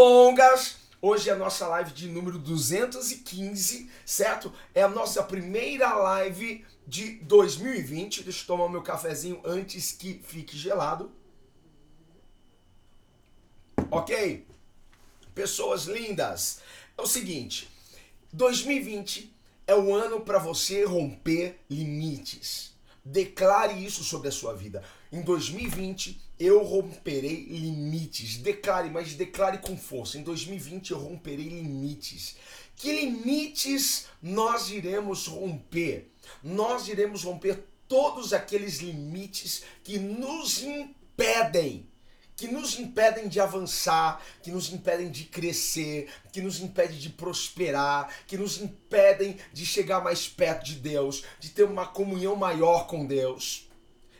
Delongas, 0.00 0.78
hoje 1.02 1.28
é 1.28 1.32
a 1.34 1.36
nossa 1.36 1.66
live 1.68 1.92
de 1.92 2.08
número 2.08 2.38
215, 2.38 3.90
certo? 4.06 4.50
É 4.74 4.82
a 4.82 4.88
nossa 4.88 5.22
primeira 5.22 5.94
live 5.94 6.64
de 6.86 7.16
2020. 7.16 8.22
Deixa 8.22 8.42
eu 8.42 8.46
tomar 8.46 8.70
meu 8.70 8.80
cafezinho 8.80 9.42
antes 9.44 9.92
que 9.92 10.18
fique 10.24 10.56
gelado. 10.56 11.12
Ok? 13.90 14.46
Pessoas 15.34 15.84
lindas, 15.84 16.62
é 16.96 17.02
o 17.02 17.06
seguinte: 17.06 17.68
2020 18.32 19.30
é 19.66 19.74
o 19.74 19.94
ano 19.94 20.22
para 20.22 20.38
você 20.38 20.82
romper 20.82 21.60
limites. 21.68 22.74
Declare 23.04 23.84
isso 23.84 24.02
sobre 24.02 24.28
a 24.28 24.32
sua 24.32 24.54
vida. 24.54 24.82
Em 25.12 25.20
2020 25.20 26.29
eu 26.40 26.64
romperei 26.64 27.44
limites. 27.44 28.38
Declare, 28.38 28.88
mas 28.88 29.14
declare 29.14 29.58
com 29.58 29.76
força. 29.76 30.16
Em 30.16 30.22
2020 30.22 30.92
eu 30.92 30.98
romperei 30.98 31.46
limites. 31.46 32.36
Que 32.74 32.92
limites 32.92 34.06
nós 34.22 34.70
iremos 34.70 35.26
romper? 35.26 36.10
Nós 36.42 36.88
iremos 36.88 37.24
romper 37.24 37.62
todos 37.86 38.32
aqueles 38.32 38.78
limites 38.78 39.62
que 39.84 39.98
nos 39.98 40.62
impedem 40.62 41.86
que 42.36 42.48
nos 42.48 42.78
impedem 42.78 43.28
de 43.28 43.38
avançar, 43.38 44.24
que 44.42 44.50
nos 44.50 44.72
impedem 44.72 45.10
de 45.10 45.24
crescer, 45.24 46.08
que 46.32 46.40
nos 46.40 46.58
impedem 46.58 46.96
de 46.96 47.10
prosperar, 47.10 48.10
que 48.26 48.38
nos 48.38 48.58
impedem 48.58 49.36
de 49.52 49.66
chegar 49.66 50.02
mais 50.02 50.26
perto 50.26 50.64
de 50.64 50.76
Deus, 50.76 51.22
de 51.38 51.50
ter 51.50 51.64
uma 51.64 51.86
comunhão 51.86 52.34
maior 52.36 52.86
com 52.86 53.04
Deus. 53.04 53.68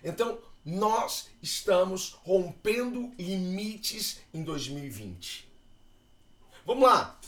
Então, 0.05 0.39
nós 0.65 1.29
estamos 1.43 2.19
rompendo 2.23 3.13
limites 3.19 4.21
em 4.33 4.43
2020. 4.43 5.49
Vamos 6.67 6.85
lá. 6.85 7.19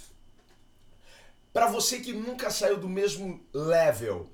Para 1.53 1.67
você 1.67 2.01
que 2.01 2.13
nunca 2.13 2.51
saiu 2.51 2.79
do 2.79 2.89
mesmo 2.89 3.45
level, 3.53 4.31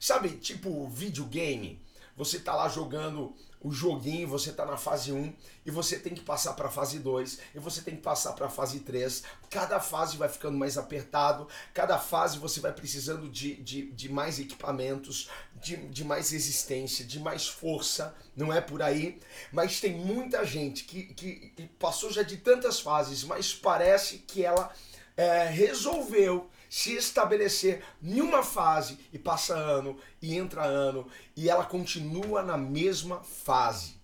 sabe, 0.00 0.30
tipo 0.30 0.88
videogame, 0.88 1.80
você 2.16 2.40
tá 2.40 2.54
lá 2.54 2.68
jogando 2.68 3.36
o 3.60 3.72
joguinho, 3.72 4.28
você 4.28 4.52
tá 4.52 4.64
na 4.64 4.76
fase 4.76 5.12
1 5.12 5.32
e 5.64 5.70
você 5.70 5.98
tem 5.98 6.14
que 6.14 6.20
passar 6.20 6.54
para 6.54 6.68
fase 6.68 6.98
2 6.98 7.38
e 7.54 7.58
você 7.58 7.82
tem 7.82 7.96
que 7.96 8.02
passar 8.02 8.32
para 8.32 8.48
fase 8.48 8.80
3. 8.80 9.22
Cada 9.50 9.80
fase 9.80 10.16
vai 10.16 10.28
ficando 10.28 10.56
mais 10.56 10.78
apertado, 10.78 11.48
cada 11.74 11.98
fase 11.98 12.38
você 12.38 12.60
vai 12.60 12.72
precisando 12.72 13.28
de, 13.28 13.56
de, 13.56 13.90
de 13.90 14.08
mais 14.08 14.38
equipamentos, 14.38 15.30
de, 15.54 15.76
de 15.76 16.04
mais 16.04 16.30
resistência, 16.30 17.04
de 17.04 17.18
mais 17.18 17.48
força, 17.48 18.14
não 18.36 18.52
é 18.52 18.60
por 18.60 18.82
aí. 18.82 19.18
Mas 19.50 19.80
tem 19.80 19.92
muita 19.92 20.44
gente 20.44 20.84
que, 20.84 21.04
que, 21.14 21.34
que 21.56 21.66
passou 21.78 22.12
já 22.12 22.22
de 22.22 22.36
tantas 22.36 22.78
fases, 22.80 23.24
mas 23.24 23.54
parece 23.54 24.18
que 24.18 24.44
ela 24.44 24.72
é, 25.16 25.44
resolveu 25.48 26.50
se 26.68 26.94
estabelecer 26.94 27.82
em 28.02 28.20
uma 28.20 28.42
fase 28.42 28.98
e 29.12 29.18
passa 29.18 29.54
ano 29.54 29.98
e 30.20 30.36
entra 30.36 30.64
ano 30.64 31.06
e 31.36 31.48
ela 31.48 31.64
continua 31.64 32.42
na 32.42 32.56
mesma 32.56 33.22
fase. 33.22 33.96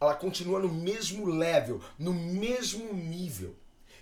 Ela 0.00 0.14
continua 0.14 0.58
no 0.58 0.68
mesmo 0.68 1.26
level, 1.26 1.80
no 1.98 2.12
mesmo 2.12 2.92
nível. 2.92 3.56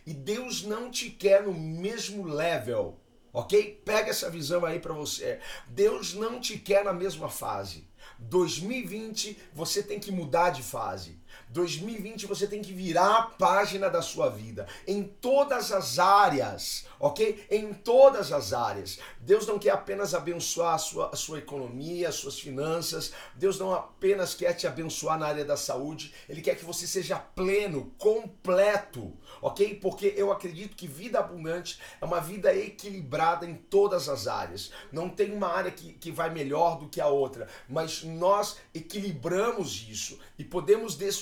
E 0.07 0.15
Deus 0.15 0.63
não 0.63 0.91
te 0.91 1.11
quer 1.11 1.43
no 1.43 1.53
mesmo 1.53 2.25
level, 2.25 2.99
ok? 3.33 3.83
Pega 3.85 4.11
essa 4.11 4.31
visão 4.31 4.65
aí 4.65 4.81
para 4.81 4.95
você. 4.95 5.41
Deus 5.69 6.15
não 6.15 6.41
te 6.41 6.59
quer 6.59 6.85
na 6.85 6.93
mesma 6.93 7.29
fase. 7.29 7.87
2020 8.19 9.39
você 9.53 9.83
tem 9.83 10.01
que 10.01 10.11
mudar 10.11 10.51
de 10.51 10.63
fase. 10.63 11.20
2020 11.49 12.27
você 12.27 12.47
tem 12.47 12.63
que 12.63 12.73
virar 12.73 13.17
a 13.17 13.23
página 13.23 13.89
da 13.89 14.03
sua 14.03 14.29
vida 14.29 14.67
em 14.87 15.03
todas 15.03 15.73
as 15.73 15.99
áreas, 15.99 16.87
ok? 16.99 17.47
Em 17.51 17.73
todas 17.73 18.33
as 18.33 18.53
áreas. 18.53 18.99
Deus 19.21 19.47
não 19.47 19.59
quer 19.59 19.71
apenas 19.71 20.15
abençoar 20.15 20.75
a 20.75 20.79
sua, 20.79 21.11
a 21.13 21.17
sua 21.17 21.39
economia, 21.39 22.09
as 22.09 22.15
suas 22.15 22.39
finanças. 22.39 23.13
Deus 23.35 23.59
não 23.59 23.75
apenas 23.75 24.35
quer 24.35 24.55
te 24.55 24.67
abençoar 24.67 25.19
na 25.19 25.27
área 25.27 25.45
da 25.45 25.57
saúde. 25.57 26.15
Ele 26.29 26.41
quer 26.41 26.57
que 26.57 26.65
você 26.65 26.87
seja 26.87 27.19
pleno, 27.19 27.93
completo, 27.99 29.13
ok? 29.43 29.75
Porque 29.77 30.15
eu 30.17 30.31
acredito 30.31 30.77
que 30.77 30.87
vida 30.87 31.19
abundante 31.19 31.81
é 32.01 32.05
uma 32.05 32.21
vida 32.21 32.55
equilibrada 32.55 33.47
em 33.47 33.55
todas 33.55 34.09
as 34.09 34.27
áreas. 34.27 34.71
Não 34.93 35.09
tem 35.09 35.33
uma 35.33 35.49
área 35.49 35.71
que, 35.71 35.93
que 35.95 36.11
vai 36.11 36.31
melhor 36.31 36.79
do 36.79 36.89
que 36.89 37.01
a 37.01 37.07
outra, 37.07 37.49
mas 37.69 38.03
nós 38.03 38.57
equilibramos 38.75 39.87
isso 39.89 40.19
e 40.39 40.45
podemos 40.45 40.95
desfrutar 40.95 41.20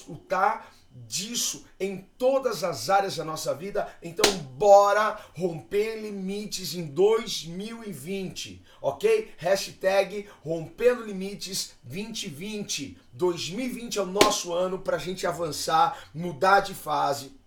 disso 1.06 1.64
em 1.78 2.08
todas 2.16 2.64
as 2.64 2.90
áreas 2.90 3.16
da 3.16 3.24
nossa 3.24 3.54
vida. 3.54 3.88
Então, 4.02 4.30
bora 4.56 5.18
romper 5.34 6.00
limites 6.00 6.74
em 6.74 6.86
2020, 6.86 8.62
ok? 8.80 9.32
Hashtag 9.36 10.28
rompendo 10.42 11.04
limites 11.04 11.74
2020. 11.84 12.98
2020 13.12 13.98
é 13.98 14.02
o 14.02 14.06
nosso 14.06 14.52
ano 14.52 14.78
para 14.78 14.96
a 14.96 15.00
gente 15.00 15.26
avançar, 15.26 16.08
mudar 16.14 16.60
de 16.60 16.74
fase, 16.74 17.38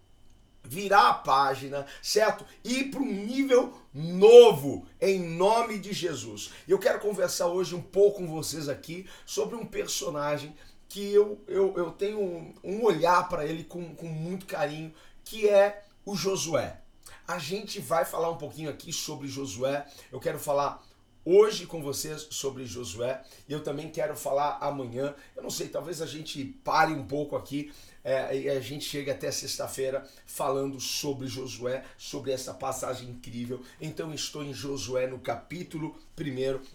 virar 0.64 1.10
a 1.10 1.14
página, 1.14 1.86
certo? 2.02 2.46
Ir 2.64 2.86
para 2.86 3.02
um 3.02 3.12
nível 3.12 3.74
novo, 3.94 4.86
em 5.02 5.20
nome 5.20 5.78
de 5.80 5.92
Jesus. 5.92 6.52
Eu 6.68 6.80
quero 6.80 7.00
conversar 7.00 7.48
hoje 7.48 7.76
um 7.76 7.82
pouco 7.82 8.20
com 8.20 8.28
vocês 8.28 8.70
aqui 8.70 9.06
sobre 9.26 9.56
um 9.56 9.66
personagem 9.66 10.56
que 10.92 11.14
eu, 11.14 11.42
eu, 11.48 11.74
eu 11.78 11.92
tenho 11.92 12.20
um, 12.62 12.84
olhar 12.84 13.30
para 13.30 13.46
ele 13.46 13.64
com, 13.64 13.96
com 13.96 14.08
muito 14.08 14.46
carinho, 14.46 14.94
que 15.24 15.48
é 15.48 15.86
o 16.06 16.18
Josué. 16.18 16.82
A 17.26 17.40
gente 17.40 17.80
vai 17.80 18.04
falar 18.04 18.30
um 18.30 18.36
pouquinho 18.36 18.70
aqui 18.70 18.92
sobre 18.92 19.26
Josué. 19.30 19.88
Eu 20.12 20.20
quero 20.20 20.38
falar 20.38 20.84
hoje 21.24 21.66
com 21.66 21.82
vocês 21.82 22.28
sobre 22.32 22.66
Josué 22.66 23.24
e 23.48 23.54
eu 23.54 23.64
também 23.64 23.90
quero 23.90 24.18
falar 24.18 24.58
amanhã. 24.60 25.16
Eu 25.34 25.42
não 25.42 25.50
sei, 25.50 25.70
talvez 25.70 26.02
a 26.02 26.06
gente 26.06 26.44
pare 26.44 26.92
um 26.92 27.08
pouco 27.08 27.38
aqui 27.38 27.72
é, 28.04 28.50
a 28.50 28.60
gente 28.60 28.86
chega 28.86 29.12
até 29.12 29.32
sexta-feira 29.32 30.08
falando 30.26 30.80
sobre 30.80 31.28
Josué, 31.28 31.84
sobre 31.98 32.32
essa 32.32 32.54
passagem 32.54 33.10
incrível. 33.10 33.64
Então 33.80 34.14
estou 34.14 34.44
em 34.44 34.54
Josué 34.54 35.08
no 35.08 35.20
capítulo 35.20 35.98
1. 36.20 36.24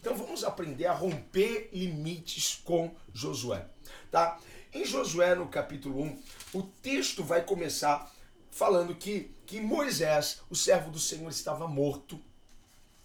Então 0.00 0.16
vamos 0.16 0.44
aprender 0.44 0.86
a 0.86 0.92
romper 0.92 1.70
limites 1.72 2.60
com 2.64 2.94
Josué 3.12 3.66
tá? 4.10 4.38
Em 4.72 4.84
Josué, 4.84 5.34
no 5.34 5.48
capítulo 5.48 6.02
1, 6.02 6.22
o 6.54 6.62
texto 6.62 7.24
vai 7.24 7.42
começar 7.44 8.12
falando 8.50 8.94
que, 8.94 9.30
que 9.46 9.60
Moisés, 9.60 10.40
o 10.50 10.56
servo 10.56 10.90
do 10.90 10.98
Senhor, 10.98 11.28
estava 11.30 11.66
morto. 11.68 12.20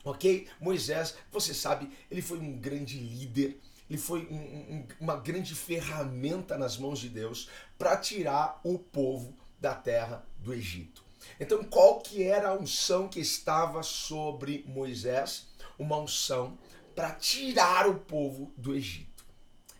Ok? 0.04 0.48
Moisés, 0.60 1.16
você 1.32 1.54
sabe, 1.54 1.90
ele 2.10 2.22
foi 2.22 2.40
um 2.40 2.58
grande 2.58 2.98
líder, 2.98 3.60
ele 3.92 3.98
foi 3.98 4.26
um, 4.32 4.38
um, 4.38 4.88
uma 5.02 5.18
grande 5.18 5.54
ferramenta 5.54 6.58
nas 6.58 6.78
mãos 6.78 6.98
de 6.98 7.10
Deus 7.10 7.50
para 7.78 7.98
tirar 7.98 8.62
o 8.64 8.80
povo 8.80 9.38
da 9.60 9.76
terra 9.76 10.26
do 10.38 10.54
Egito. 10.54 11.04
Então, 11.38 11.62
qual 11.66 12.00
que 12.00 12.24
era 12.24 12.48
a 12.48 12.54
unção 12.54 13.10
que 13.10 13.20
estava 13.20 13.84
sobre 13.84 14.64
Moisés? 14.66 15.48
Uma 15.78 15.98
unção 15.98 16.58
para 16.96 17.12
tirar 17.16 17.86
o 17.86 17.96
povo 17.96 18.54
do 18.56 18.74
Egito. 18.74 19.26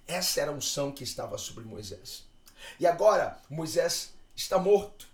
Essa 0.06 0.42
era 0.42 0.52
a 0.52 0.56
unção 0.56 0.92
que 0.92 1.06
estava 1.06 1.38
sobre 1.38 1.64
Moisés. 1.64 2.26
E 2.82 2.86
agora, 2.86 3.40
Moisés 3.50 4.14
está 4.36 4.60
morto. 4.60 5.08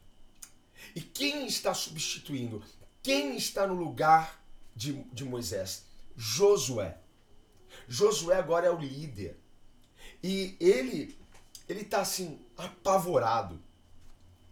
E 0.95 1.01
quem 1.01 1.45
está 1.45 1.71
substituindo? 1.71 2.63
Quem 3.03 3.37
está 3.37 3.67
no 3.67 3.75
lugar 3.75 4.43
de, 4.75 4.93
de 5.13 5.23
Moisés? 5.23 5.83
Josué. 6.15 6.97
Josué 7.87 8.37
agora 8.37 8.67
é 8.67 8.71
o 8.71 8.79
líder. 8.79 9.37
E 10.23 10.55
ele 10.59 11.17
ele 11.67 11.81
está 11.81 12.01
assim 12.01 12.39
apavorado. 12.57 13.61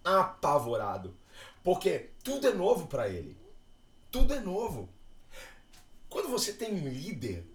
Apavorado. 0.03 1.15
Porque 1.63 2.09
tudo 2.23 2.47
é 2.47 2.53
novo 2.53 2.87
para 2.87 3.09
ele. 3.09 3.37
Tudo 4.11 4.33
é 4.33 4.39
novo. 4.39 4.89
Quando 6.09 6.29
você 6.29 6.53
tem 6.53 6.73
um 6.73 6.87
líder 6.87 7.45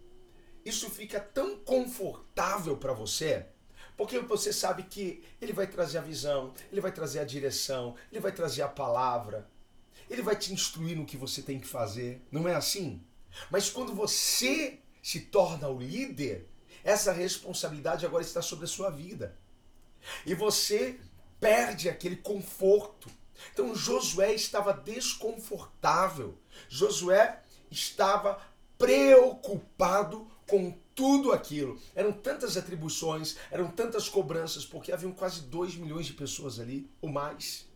isso 0.64 0.90
fica 0.90 1.18
tão 1.20 1.56
confortável 1.58 2.76
para 2.76 2.92
você, 2.92 3.46
Porque 3.96 4.18
você 4.18 4.50
sabe 4.50 4.84
que 4.84 5.22
ele 5.42 5.52
vai 5.52 5.66
trazer 5.66 5.98
a 5.98 6.00
visão, 6.00 6.54
ele 6.72 6.80
vai 6.80 6.90
trazer 6.90 7.18
a 7.18 7.24
direção, 7.24 7.94
ele 8.10 8.20
vai 8.20 8.32
trazer 8.32 8.62
a 8.62 8.68
palavra, 8.68 9.46
ele 10.08 10.22
vai 10.22 10.34
te 10.34 10.54
instruir 10.54 10.96
no 10.96 11.04
que 11.04 11.18
você 11.18 11.42
tem 11.42 11.60
que 11.60 11.66
fazer. 11.66 12.22
Não 12.32 12.48
é 12.48 12.54
assim? 12.54 13.02
Mas 13.50 13.68
quando 13.68 13.94
você 13.94 14.78
se 15.02 15.20
torna 15.20 15.68
o 15.68 15.78
líder, 15.78 16.48
essa 16.82 17.12
responsabilidade 17.12 18.06
agora 18.06 18.22
está 18.22 18.40
sobre 18.42 18.64
a 18.64 18.68
sua 18.68 18.90
vida. 18.90 19.36
E 20.24 20.34
você 20.34 20.98
perde 21.38 21.88
aquele 21.88 22.16
conforto. 22.16 23.10
Então 23.52 23.74
Josué 23.74 24.34
estava 24.34 24.72
desconfortável. 24.72 26.38
Josué 26.68 27.42
estava 27.70 28.40
preocupado 28.78 30.30
com 30.46 30.76
tudo 30.94 31.32
aquilo. 31.32 31.80
Eram 31.94 32.12
tantas 32.12 32.56
atribuições, 32.56 33.36
eram 33.50 33.70
tantas 33.70 34.08
cobranças, 34.08 34.64
porque 34.64 34.92
haviam 34.92 35.12
quase 35.12 35.42
2 35.42 35.76
milhões 35.76 36.06
de 36.06 36.12
pessoas 36.14 36.58
ali, 36.58 36.90
ou 37.00 37.08
mais. 37.08 37.68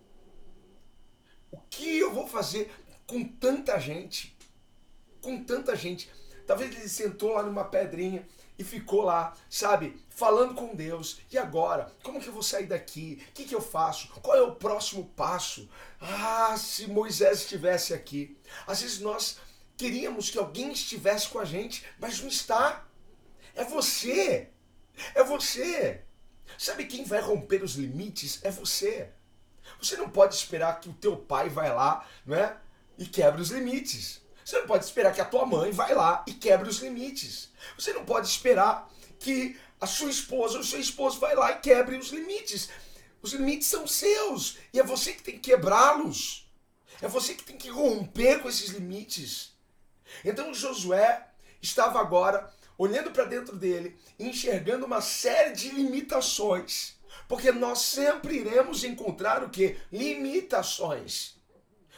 O 1.51 1.59
que 1.71 1.99
eu 1.99 2.13
vou 2.13 2.27
fazer 2.27 2.71
com 3.07 3.23
tanta 3.25 3.79
gente? 3.79 4.37
Com 5.23 5.43
tanta 5.45 5.77
gente. 5.77 6.11
Talvez 6.47 6.75
ele 6.75 6.89
sentou 6.89 7.33
lá 7.33 7.43
numa 7.43 7.65
pedrinha 7.65 8.27
e 8.59 8.63
ficou 8.63 9.03
lá, 9.03 9.37
sabe, 9.51 10.01
falando 10.11 10.55
com 10.55 10.75
Deus. 10.75 11.21
E 11.31 11.39
agora? 11.39 11.93
Como 12.03 12.21
que 12.21 12.29
eu 12.29 12.33
vou 12.33 12.43
sair 12.43 12.67
daqui? 12.67 13.23
O 13.31 13.33
que, 13.33 13.45
que 13.45 13.55
eu 13.55 13.61
faço? 13.61 14.09
Qual 14.21 14.37
é 14.37 14.43
o 14.43 14.55
próximo 14.55 15.07
passo? 15.17 15.69
Ah, 16.01 16.57
se 16.57 16.87
Moisés 16.87 17.41
estivesse 17.41 17.93
aqui. 17.93 18.37
Às 18.67 18.83
vezes 18.83 19.01
nós 19.01 19.39
queríamos 19.77 20.31
que 20.31 20.39
alguém 20.39 20.73
estivesse 20.73 21.29
com 21.29 21.39
a 21.39 21.45
gente, 21.45 21.85
mas 21.99 22.21
não 22.21 22.29
está. 22.29 22.87
É 23.55 23.65
você. 23.65 24.51
É 25.15 25.25
você. 25.25 26.03
Sabe 26.59 26.87
quem 26.87 27.05
vai 27.05 27.21
romper 27.21 27.63
os 27.63 27.75
limites? 27.75 28.41
É 28.45 28.51
você. 28.51 29.11
Você 29.81 29.97
não 29.97 30.09
pode 30.09 30.35
esperar 30.35 30.79
que 30.81 30.89
o 30.89 30.95
teu 30.95 31.17
pai 31.17 31.49
vai 31.49 31.75
lá, 31.75 32.07
né, 32.25 32.57
e 32.99 33.07
quebre 33.07 33.41
os 33.41 33.51
limites. 33.51 34.23
Você 34.45 34.59
não 34.59 34.67
pode 34.67 34.85
esperar 34.85 35.15
que 35.15 35.21
a 35.21 35.25
tua 35.25 35.47
mãe 35.47 35.71
vai 35.71 35.95
lá 35.95 36.23
e 36.27 36.35
quebre 36.35 36.69
os 36.69 36.79
limites. 36.79 37.51
Você 37.79 37.93
não 37.93 38.05
pode 38.05 38.29
esperar 38.29 38.91
que 39.19 39.59
a 39.81 39.87
sua 39.87 40.11
esposa 40.11 40.55
ou 40.57 40.61
o 40.61 40.65
seu 40.65 40.79
esposo 40.79 41.19
vai 41.19 41.35
lá 41.35 41.53
e 41.53 41.61
quebre 41.61 41.97
os 41.97 42.11
limites. 42.11 42.69
Os 43.23 43.33
limites 43.33 43.69
são 43.69 43.87
seus 43.87 44.59
e 44.73 44.79
é 44.79 44.83
você 44.83 45.15
que 45.15 45.23
tem 45.23 45.39
que 45.39 45.51
quebrá-los. 45.51 46.47
É 47.01 47.09
você 47.09 47.35
que 47.35 47.43
tem 47.43 47.57
que 47.57 47.71
romper 47.71 48.41
com 48.41 48.49
esses 48.49 48.71
limites. 48.71 49.53
Então 50.25 50.53
Josué 50.53 51.27
estava 51.61 51.99
agora 51.99 52.53
olhando 52.77 53.11
para 53.11 53.25
dentro 53.25 53.57
dele, 53.57 53.99
enxergando 54.19 54.85
uma 54.85 55.01
série 55.01 55.55
de 55.55 55.71
limitações, 55.71 56.97
porque 57.29 57.51
nós 57.53 57.79
sempre 57.79 58.37
iremos 58.37 58.85
encontrar 58.85 59.43
o 59.43 59.49
que? 59.49 59.79
Limitações. 59.91 61.37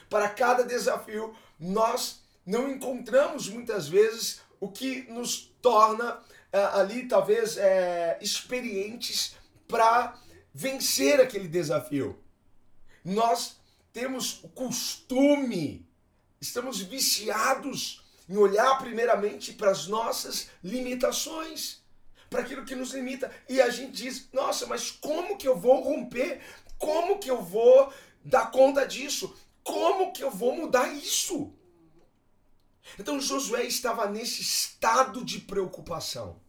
Para 0.09 0.29
cada 0.29 0.63
desafio, 0.63 1.35
nós 1.59 2.21
não 2.47 2.71
encontramos 2.71 3.49
muitas 3.49 3.89
vezes 3.89 4.41
o 4.61 4.71
que 4.71 5.03
nos 5.11 5.53
torna 5.61 6.23
é, 6.53 6.63
ali 6.63 7.09
talvez 7.09 7.57
é, 7.57 8.19
experientes 8.23 9.35
para 9.67 10.17
vencer 10.55 11.21
aquele 11.21 11.49
desafio. 11.49 12.23
Nós 13.05 13.57
temos 13.93 14.43
o 14.45 14.49
costume, 14.49 15.87
estamos 16.41 16.81
viciados 16.81 18.05
em 18.29 18.37
olhar 18.37 18.79
primeiramente 18.79 19.53
para 19.53 19.71
as 19.71 19.87
nossas 19.89 20.49
limitações, 20.63 21.83
para 22.31 22.41
aquilo 22.41 22.65
que 22.65 22.75
nos 22.75 22.93
limita. 22.93 23.31
E 23.49 23.61
a 23.61 23.71
gente 23.71 23.93
diz: 23.93 24.29
nossa, 24.33 24.67
mas 24.67 24.91
como 24.91 25.37
que 25.37 25.47
eu 25.47 25.59
vou 25.59 25.81
romper? 25.83 26.41
Como 26.79 27.19
que 27.19 27.31
eu 27.31 27.43
vou 27.43 27.93
dar 28.25 28.51
conta 28.51 28.87
disso? 28.87 29.35
Como 29.63 30.13
que 30.13 30.23
eu 30.23 30.31
vou 30.31 30.55
mudar 30.55 30.89
isso? 30.93 31.53
Então 32.99 33.21
Josué 33.21 33.65
estava 33.65 34.07
nesse 34.07 34.43
estado 34.43 35.25
de 35.25 35.41
preocupação. 35.41 36.41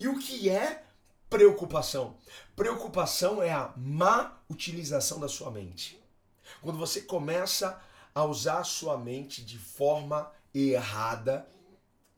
E 0.00 0.08
o 0.08 0.18
que 0.18 0.48
é 0.48 0.84
preocupação? 1.28 2.16
Preocupação 2.54 3.42
é 3.42 3.52
a 3.52 3.72
má 3.76 4.38
utilização 4.48 5.20
da 5.20 5.28
sua 5.28 5.50
mente. 5.50 6.02
Quando 6.62 6.78
você 6.78 7.00
começa 7.02 7.80
a 8.14 8.24
usar 8.24 8.60
a 8.60 8.64
sua 8.64 8.96
mente 8.96 9.44
de 9.44 9.58
forma 9.58 10.30
errada, 10.54 11.46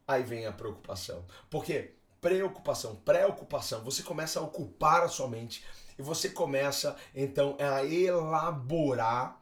aí 0.06 0.22
vem 0.22 0.46
a 0.46 0.52
preocupação. 0.52 1.24
Porque 1.50 1.94
preocupação, 2.20 2.96
preocupação, 2.96 3.82
você 3.82 4.02
começa 4.02 4.40
a 4.40 4.42
ocupar 4.42 5.02
a 5.02 5.08
sua 5.08 5.28
mente 5.28 5.64
e 5.98 6.02
você 6.02 6.28
começa 6.28 6.96
então 7.14 7.56
a 7.58 7.84
elaborar, 7.84 9.40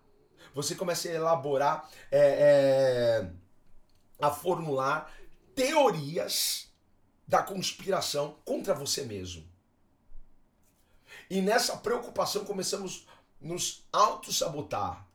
você 0.54 0.74
começa 0.74 1.08
a 1.08 1.12
elaborar, 1.12 1.90
é, 2.10 2.18
é, 2.18 3.30
a 4.20 4.30
formular 4.30 5.12
teorias 5.54 6.68
da 7.26 7.42
conspiração 7.42 8.36
contra 8.44 8.74
você 8.74 9.04
mesmo. 9.04 9.44
E 11.28 11.40
nessa 11.40 11.76
preocupação 11.76 12.44
começamos 12.44 13.06
nos 13.40 13.84
auto-sabotar. 13.92 15.06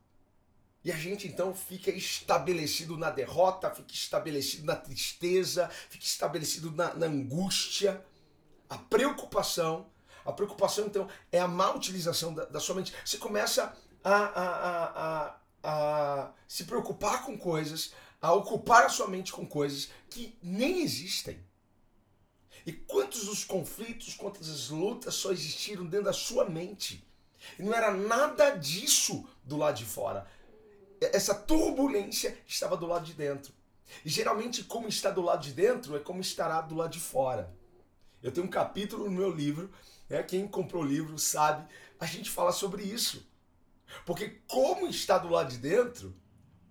E 0.84 0.92
a 0.92 0.96
gente 0.96 1.28
então 1.28 1.54
fica 1.54 1.92
estabelecido 1.92 2.98
na 2.98 3.10
derrota, 3.12 3.70
fica 3.70 3.94
estabelecido 3.94 4.66
na 4.66 4.76
tristeza, 4.76 5.70
fica 5.90 6.04
estabelecido 6.04 6.72
na, 6.72 6.94
na 6.96 7.06
angústia, 7.06 8.04
a 8.70 8.78
preocupação. 8.78 9.88
A 10.26 10.32
preocupação 10.32 10.88
então 10.88 11.08
é 11.32 11.40
a 11.40 11.48
má 11.48 11.72
utilização 11.72 12.34
da, 12.34 12.46
da 12.46 12.60
sua 12.60 12.76
mente. 12.76 12.94
Você 13.06 13.18
começa 13.18 13.76
a, 14.04 14.16
a, 14.16 14.86
a, 14.86 15.38
a, 15.64 16.32
se 16.48 16.64
preocupar 16.64 17.26
com 17.26 17.38
coisas, 17.38 17.94
a 18.22 18.34
ocupar 18.34 18.86
a 18.86 18.90
sua 18.90 19.08
mente 19.08 19.32
com 19.32 19.46
coisas 19.46 19.90
que 20.10 20.38
nem 20.42 20.82
existem. 20.82 21.40
E 22.66 22.72
quantos 22.72 23.28
os 23.28 23.44
conflitos, 23.44 24.14
quantas 24.14 24.48
as 24.48 24.70
lutas 24.70 25.16
só 25.16 25.32
existiram 25.32 25.86
dentro 25.86 26.06
da 26.06 26.14
sua 26.14 26.48
mente? 26.48 27.04
E 27.58 27.64
não 27.64 27.74
era 27.74 27.92
nada 27.92 28.52
disso 28.52 29.28
do 29.44 29.58
lado 29.58 29.78
de 29.78 29.86
fora 29.86 30.28
essa 31.02 31.34
turbulência 31.34 32.38
estava 32.48 32.78
do 32.78 32.86
lado 32.86 33.06
de 33.06 33.14
dentro. 33.14 33.54
E 34.06 34.10
geralmente, 34.10 34.64
como 34.64 34.88
está 34.88 35.10
do 35.10 35.22
lado 35.22 35.42
de 35.44 35.52
dentro, 35.52 35.96
é 35.96 36.00
como 36.00 36.22
estará 36.22 36.62
do 36.62 36.76
lado 36.76 36.92
de 36.92 37.00
fora. 37.00 37.54
Eu 38.22 38.32
tenho 38.32 38.46
um 38.46 38.50
capítulo 38.50 39.06
no 39.06 39.12
meu 39.12 39.32
livro, 39.32 39.72
né, 40.08 40.22
quem 40.22 40.48
comprou 40.48 40.84
o 40.84 40.86
livro 40.86 41.18
sabe, 41.18 41.68
a 42.00 42.06
gente 42.06 42.30
fala 42.30 42.52
sobre 42.52 42.84
isso. 42.84 43.28
Porque 44.06 44.42
como 44.48 44.88
está 44.88 45.18
do 45.18 45.30
lado 45.30 45.52
de 45.52 45.58
dentro 45.58 46.16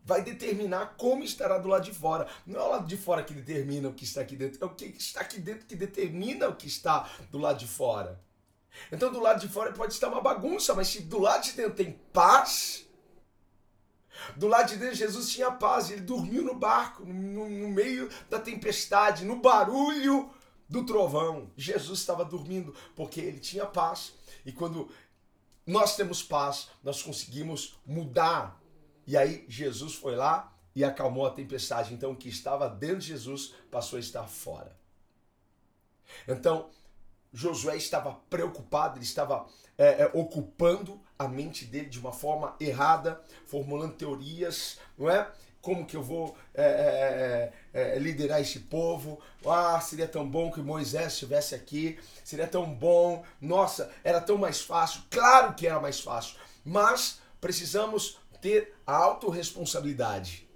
vai 0.04 0.22
determinar 0.22 0.94
como 0.96 1.22
estará 1.22 1.58
do 1.58 1.68
lado 1.68 1.84
de 1.84 1.92
fora. 1.92 2.26
Não 2.46 2.60
é 2.60 2.62
o 2.62 2.70
lado 2.70 2.86
de 2.86 2.96
fora 2.96 3.22
que 3.22 3.34
determina 3.34 3.88
o 3.88 3.94
que 3.94 4.04
está 4.04 4.20
aqui 4.20 4.36
dentro, 4.36 4.62
é 4.62 4.66
o 4.66 4.74
que 4.74 4.86
está 4.86 5.20
aqui 5.20 5.40
dentro 5.40 5.66
que 5.66 5.76
determina 5.76 6.48
o 6.48 6.56
que 6.56 6.66
está 6.66 7.08
do 7.30 7.38
lado 7.38 7.58
de 7.58 7.66
fora. 7.66 8.20
Então, 8.90 9.12
do 9.12 9.20
lado 9.20 9.40
de 9.40 9.48
fora 9.48 9.72
pode 9.72 9.92
estar 9.92 10.08
uma 10.08 10.20
bagunça, 10.20 10.74
mas 10.74 10.88
se 10.88 11.02
do 11.02 11.18
lado 11.18 11.42
de 11.42 11.52
dentro 11.52 11.74
tem 11.74 11.92
paz, 12.12 12.86
do 14.36 14.46
lado 14.46 14.68
de 14.68 14.76
Deus, 14.76 14.96
Jesus 14.96 15.30
tinha 15.30 15.50
paz, 15.50 15.90
ele 15.90 16.02
dormiu 16.02 16.44
no 16.44 16.54
barco, 16.54 17.04
no, 17.04 17.48
no 17.48 17.68
meio 17.68 18.08
da 18.28 18.38
tempestade, 18.38 19.24
no 19.24 19.36
barulho 19.36 20.30
do 20.68 20.84
trovão. 20.84 21.50
Jesus 21.56 22.00
estava 22.00 22.24
dormindo 22.24 22.74
porque 22.94 23.20
ele 23.20 23.40
tinha 23.40 23.66
paz. 23.66 24.12
E 24.44 24.52
quando 24.52 24.88
nós 25.66 25.96
temos 25.96 26.22
paz, 26.22 26.68
nós 26.82 27.02
conseguimos 27.02 27.78
mudar. 27.84 28.59
E 29.10 29.16
aí 29.16 29.44
Jesus 29.48 29.96
foi 29.96 30.14
lá 30.14 30.56
e 30.72 30.84
acalmou 30.84 31.26
a 31.26 31.32
tempestade. 31.32 31.92
Então 31.92 32.12
o 32.12 32.16
que 32.16 32.28
estava 32.28 32.68
dentro 32.68 32.98
de 32.98 33.08
Jesus 33.08 33.52
passou 33.68 33.96
a 33.96 34.00
estar 34.00 34.22
fora. 34.28 34.70
Então 36.28 36.70
Josué 37.32 37.76
estava 37.76 38.12
preocupado, 38.30 38.98
ele 38.98 39.04
estava 39.04 39.48
é, 39.76 40.02
é, 40.02 40.10
ocupando 40.14 41.00
a 41.18 41.26
mente 41.26 41.64
dele 41.64 41.88
de 41.88 41.98
uma 41.98 42.12
forma 42.12 42.54
errada, 42.60 43.20
formulando 43.46 43.94
teorias, 43.96 44.78
não 44.96 45.10
é? 45.10 45.28
Como 45.60 45.84
que 45.84 45.96
eu 45.96 46.04
vou 46.04 46.36
é, 46.54 46.62
é, 46.62 47.52
é, 47.74 47.96
é 47.96 47.98
liderar 47.98 48.40
esse 48.40 48.60
povo? 48.60 49.20
Ah, 49.44 49.80
seria 49.80 50.06
tão 50.06 50.24
bom 50.28 50.52
que 50.52 50.60
Moisés 50.60 51.14
estivesse 51.14 51.52
aqui, 51.56 51.98
seria 52.22 52.46
tão 52.46 52.72
bom, 52.72 53.24
nossa, 53.40 53.92
era 54.04 54.20
tão 54.20 54.38
mais 54.38 54.60
fácil. 54.60 55.02
Claro 55.10 55.54
que 55.54 55.66
era 55.66 55.80
mais 55.80 55.98
fácil, 55.98 56.36
mas 56.64 57.20
precisamos 57.40 58.20
ter 58.40 58.74
a 58.86 58.96
autorresponsabilidade. 58.96 60.48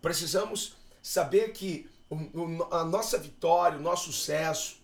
Precisamos 0.00 0.76
saber 1.02 1.52
que 1.52 1.88
a 2.70 2.84
nossa 2.84 3.18
vitória, 3.18 3.78
o 3.78 3.82
nosso 3.82 4.12
sucesso, 4.12 4.78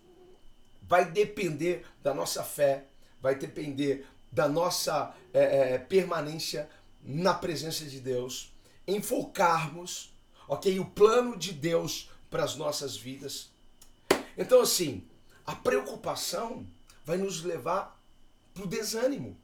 vai 0.82 1.10
depender 1.10 1.86
da 2.02 2.12
nossa 2.12 2.42
fé, 2.42 2.86
vai 3.20 3.34
depender 3.34 4.06
da 4.30 4.48
nossa 4.48 5.14
é, 5.32 5.74
é, 5.74 5.78
permanência 5.78 6.68
na 7.02 7.34
presença 7.34 7.84
de 7.84 8.00
Deus, 8.00 8.52
em 8.86 9.00
focarmos, 9.00 10.12
ok, 10.48 10.78
o 10.80 10.86
plano 10.86 11.36
de 11.36 11.52
Deus 11.52 12.10
para 12.30 12.44
as 12.44 12.56
nossas 12.56 12.96
vidas. 12.96 13.50
Então, 14.36 14.60
assim, 14.60 15.06
a 15.46 15.54
preocupação 15.54 16.66
vai 17.04 17.16
nos 17.16 17.42
levar 17.42 18.00
para 18.54 18.64
o 18.64 18.66
desânimo. 18.66 19.36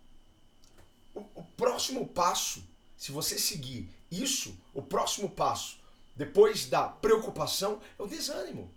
O 1.34 1.42
próximo 1.56 2.06
passo, 2.06 2.62
se 2.96 3.12
você 3.12 3.38
seguir 3.38 3.88
isso, 4.10 4.56
o 4.74 4.82
próximo 4.82 5.28
passo, 5.28 5.78
depois 6.16 6.66
da 6.66 6.84
preocupação, 6.84 7.80
é 7.98 8.02
o 8.02 8.06
desânimo. 8.06 8.70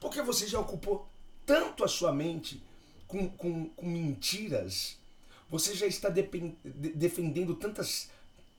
Porque 0.00 0.20
você 0.22 0.46
já 0.46 0.60
ocupou 0.60 1.08
tanto 1.46 1.84
a 1.84 1.88
sua 1.88 2.12
mente 2.12 2.62
com, 3.06 3.28
com, 3.28 3.68
com 3.70 3.86
mentiras, 3.86 4.96
você 5.48 5.74
já 5.74 5.86
está 5.86 6.08
defendendo 6.08 7.54
tantas 7.54 8.08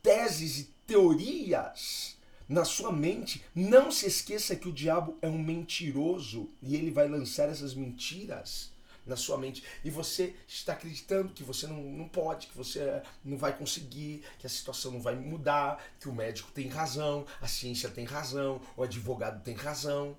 teses 0.02 0.60
e 0.60 0.64
teorias 0.86 2.18
na 2.48 2.66
sua 2.66 2.92
mente. 2.92 3.44
Não 3.56 3.92
se 3.92 4.06
esqueça 4.06 4.56
que 4.56 4.70
o 4.70 4.74
diabo 4.74 5.18
é 5.22 5.28
um 5.28 5.42
mentiroso 5.42 6.50
e 6.62 6.76
ele 6.76 6.92
vai 6.92 7.08
lançar 7.08 7.50
essas 7.50 7.74
mentiras 7.74 8.73
na 9.06 9.16
sua 9.16 9.38
mente 9.38 9.64
e 9.84 9.90
você 9.90 10.36
está 10.48 10.74
acreditando 10.74 11.34
que 11.34 11.44
você 11.44 11.68
não, 11.68 11.82
não 11.82 12.08
pode, 12.08 12.48
que 12.48 12.58
você 12.58 13.02
não 13.24 13.38
vai 13.38 13.58
conseguir, 13.58 14.24
que 14.40 14.48
a 14.48 14.50
situação 14.50 14.92
não 14.92 15.02
vai 15.02 15.16
mudar, 15.16 15.84
que 16.00 16.08
o 16.08 16.14
médico 16.14 16.52
tem 16.52 16.68
razão, 16.68 17.26
a 17.42 17.48
ciência 17.48 17.90
tem 17.90 18.06
razão, 18.06 18.62
o 18.78 18.84
advogado 18.84 19.44
tem 19.44 19.56
razão. 19.56 20.16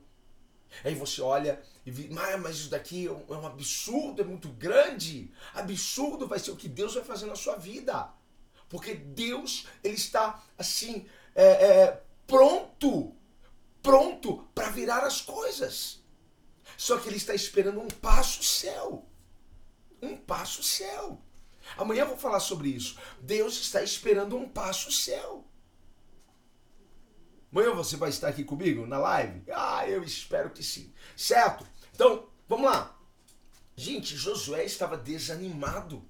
Aí 0.82 0.94
você 0.94 1.20
olha 1.20 1.62
e 1.86 1.90
ah, 2.18 2.36
mas 2.38 2.56
isso 2.56 2.70
daqui 2.70 3.06
é 3.06 3.12
um, 3.12 3.24
é 3.28 3.36
um 3.36 3.46
absurdo, 3.46 4.22
é 4.22 4.24
muito 4.24 4.48
grande. 4.48 5.30
Absurdo 5.52 6.26
vai 6.26 6.38
ser 6.38 6.50
o 6.50 6.56
que 6.56 6.68
Deus 6.68 6.94
vai 6.94 7.04
fazer 7.04 7.26
na 7.26 7.36
sua 7.36 7.56
vida. 7.56 8.10
Porque 8.68 8.94
Deus, 8.94 9.66
Ele 9.82 9.94
está 9.94 10.42
assim, 10.58 11.06
é, 11.34 11.44
é, 11.44 12.02
pronto, 12.26 13.14
pronto 13.82 14.48
para 14.54 14.70
virar 14.70 15.04
as 15.04 15.20
coisas. 15.20 16.02
Só 16.76 16.98
que 16.98 17.08
Ele 17.08 17.16
está 17.16 17.34
esperando 17.34 17.80
um 17.80 17.88
passo 17.88 18.42
céu. 18.42 19.08
Um 20.00 20.16
passo 20.16 20.62
céu. 20.62 21.20
Amanhã 21.76 22.02
eu 22.02 22.08
vou 22.08 22.16
falar 22.16 22.40
sobre 22.40 22.68
isso. 22.68 22.98
Deus 23.20 23.58
está 23.58 23.82
esperando 23.82 24.36
um 24.36 24.48
passo 24.48 24.92
céu. 24.92 25.46
Amanhã 27.50 27.72
você 27.72 27.96
vai 27.96 28.10
estar 28.10 28.28
aqui 28.28 28.44
comigo 28.44 28.86
na 28.86 28.98
live? 28.98 29.44
Ah, 29.52 29.88
eu 29.88 30.02
espero 30.02 30.50
que 30.50 30.62
sim. 30.62 30.92
Certo? 31.16 31.66
Então, 31.94 32.28
vamos 32.48 32.66
lá. 32.66 32.98
Gente, 33.76 34.16
Josué 34.16 34.64
estava 34.64 34.96
desanimado. 34.96 36.04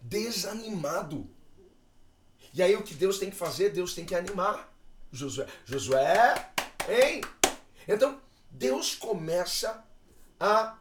Desanimado. 0.00 1.30
E 2.54 2.62
aí 2.62 2.74
o 2.74 2.82
que 2.82 2.94
Deus 2.94 3.18
tem 3.18 3.30
que 3.30 3.36
fazer? 3.36 3.70
Deus 3.70 3.94
tem 3.94 4.04
que 4.04 4.14
animar 4.14 4.72
Josué. 5.12 5.46
Josué, 5.66 6.52
hein? 6.88 7.20
Então, 7.86 8.18
Deus 8.52 8.94
começa 8.94 9.84
a 10.38 10.78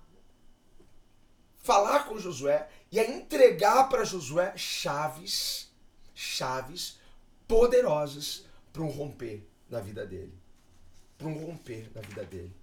falar 1.60 2.06
com 2.06 2.20
Josué 2.20 2.70
e 2.92 3.00
a 3.00 3.10
entregar 3.10 3.88
para 3.90 4.04
Josué 4.04 4.54
chaves, 4.58 5.72
chaves 6.14 7.00
poderosas 7.48 8.46
para 8.74 8.82
um 8.82 8.90
romper 8.90 9.48
na 9.70 9.80
vida 9.80 10.06
dele. 10.06 10.38
Para 11.18 11.28
um 11.28 11.46
romper 11.46 11.90
na 11.96 12.02
vida 12.02 12.26
dele. 12.26 12.56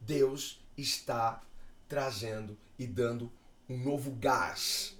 Deus 0.00 0.60
está 0.76 1.40
trazendo 1.86 2.56
e 2.78 2.86
dando 2.86 3.32
um 3.68 3.78
novo 3.78 4.10
gás 4.12 4.96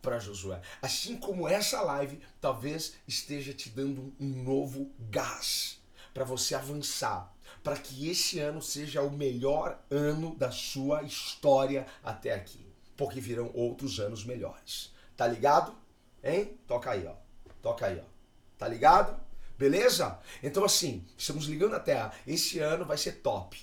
para 0.00 0.18
Josué. 0.18 0.60
Assim 0.80 1.16
como 1.16 1.48
essa 1.48 1.80
live 1.82 2.20
talvez 2.40 2.94
esteja 3.06 3.52
te 3.52 3.68
dando 3.68 4.14
um 4.18 4.42
novo 4.42 4.90
gás 4.98 5.80
para 6.12 6.24
você 6.24 6.54
avançar, 6.54 7.32
para 7.62 7.76
que 7.76 8.08
esse 8.08 8.38
ano 8.38 8.62
seja 8.62 9.02
o 9.02 9.10
melhor 9.10 9.78
ano 9.90 10.34
da 10.36 10.50
sua 10.50 11.02
história 11.02 11.86
até 12.02 12.34
aqui, 12.34 12.66
porque 12.96 13.20
virão 13.20 13.50
outros 13.54 14.00
anos 14.00 14.24
melhores. 14.24 14.92
Tá 15.16 15.26
ligado? 15.26 15.74
Hein? 16.22 16.58
Toca 16.66 16.90
aí, 16.90 17.06
ó. 17.06 17.14
Toca 17.62 17.86
aí, 17.86 18.00
ó. 18.00 18.08
Tá 18.58 18.68
ligado? 18.68 19.20
Beleza? 19.58 20.18
Então, 20.42 20.64
assim, 20.64 21.04
estamos 21.18 21.44
ligando 21.44 21.74
a 21.74 21.80
Terra. 21.80 22.14
Esse 22.26 22.58
ano 22.58 22.84
vai 22.84 22.96
ser 22.96 23.20
top. 23.20 23.60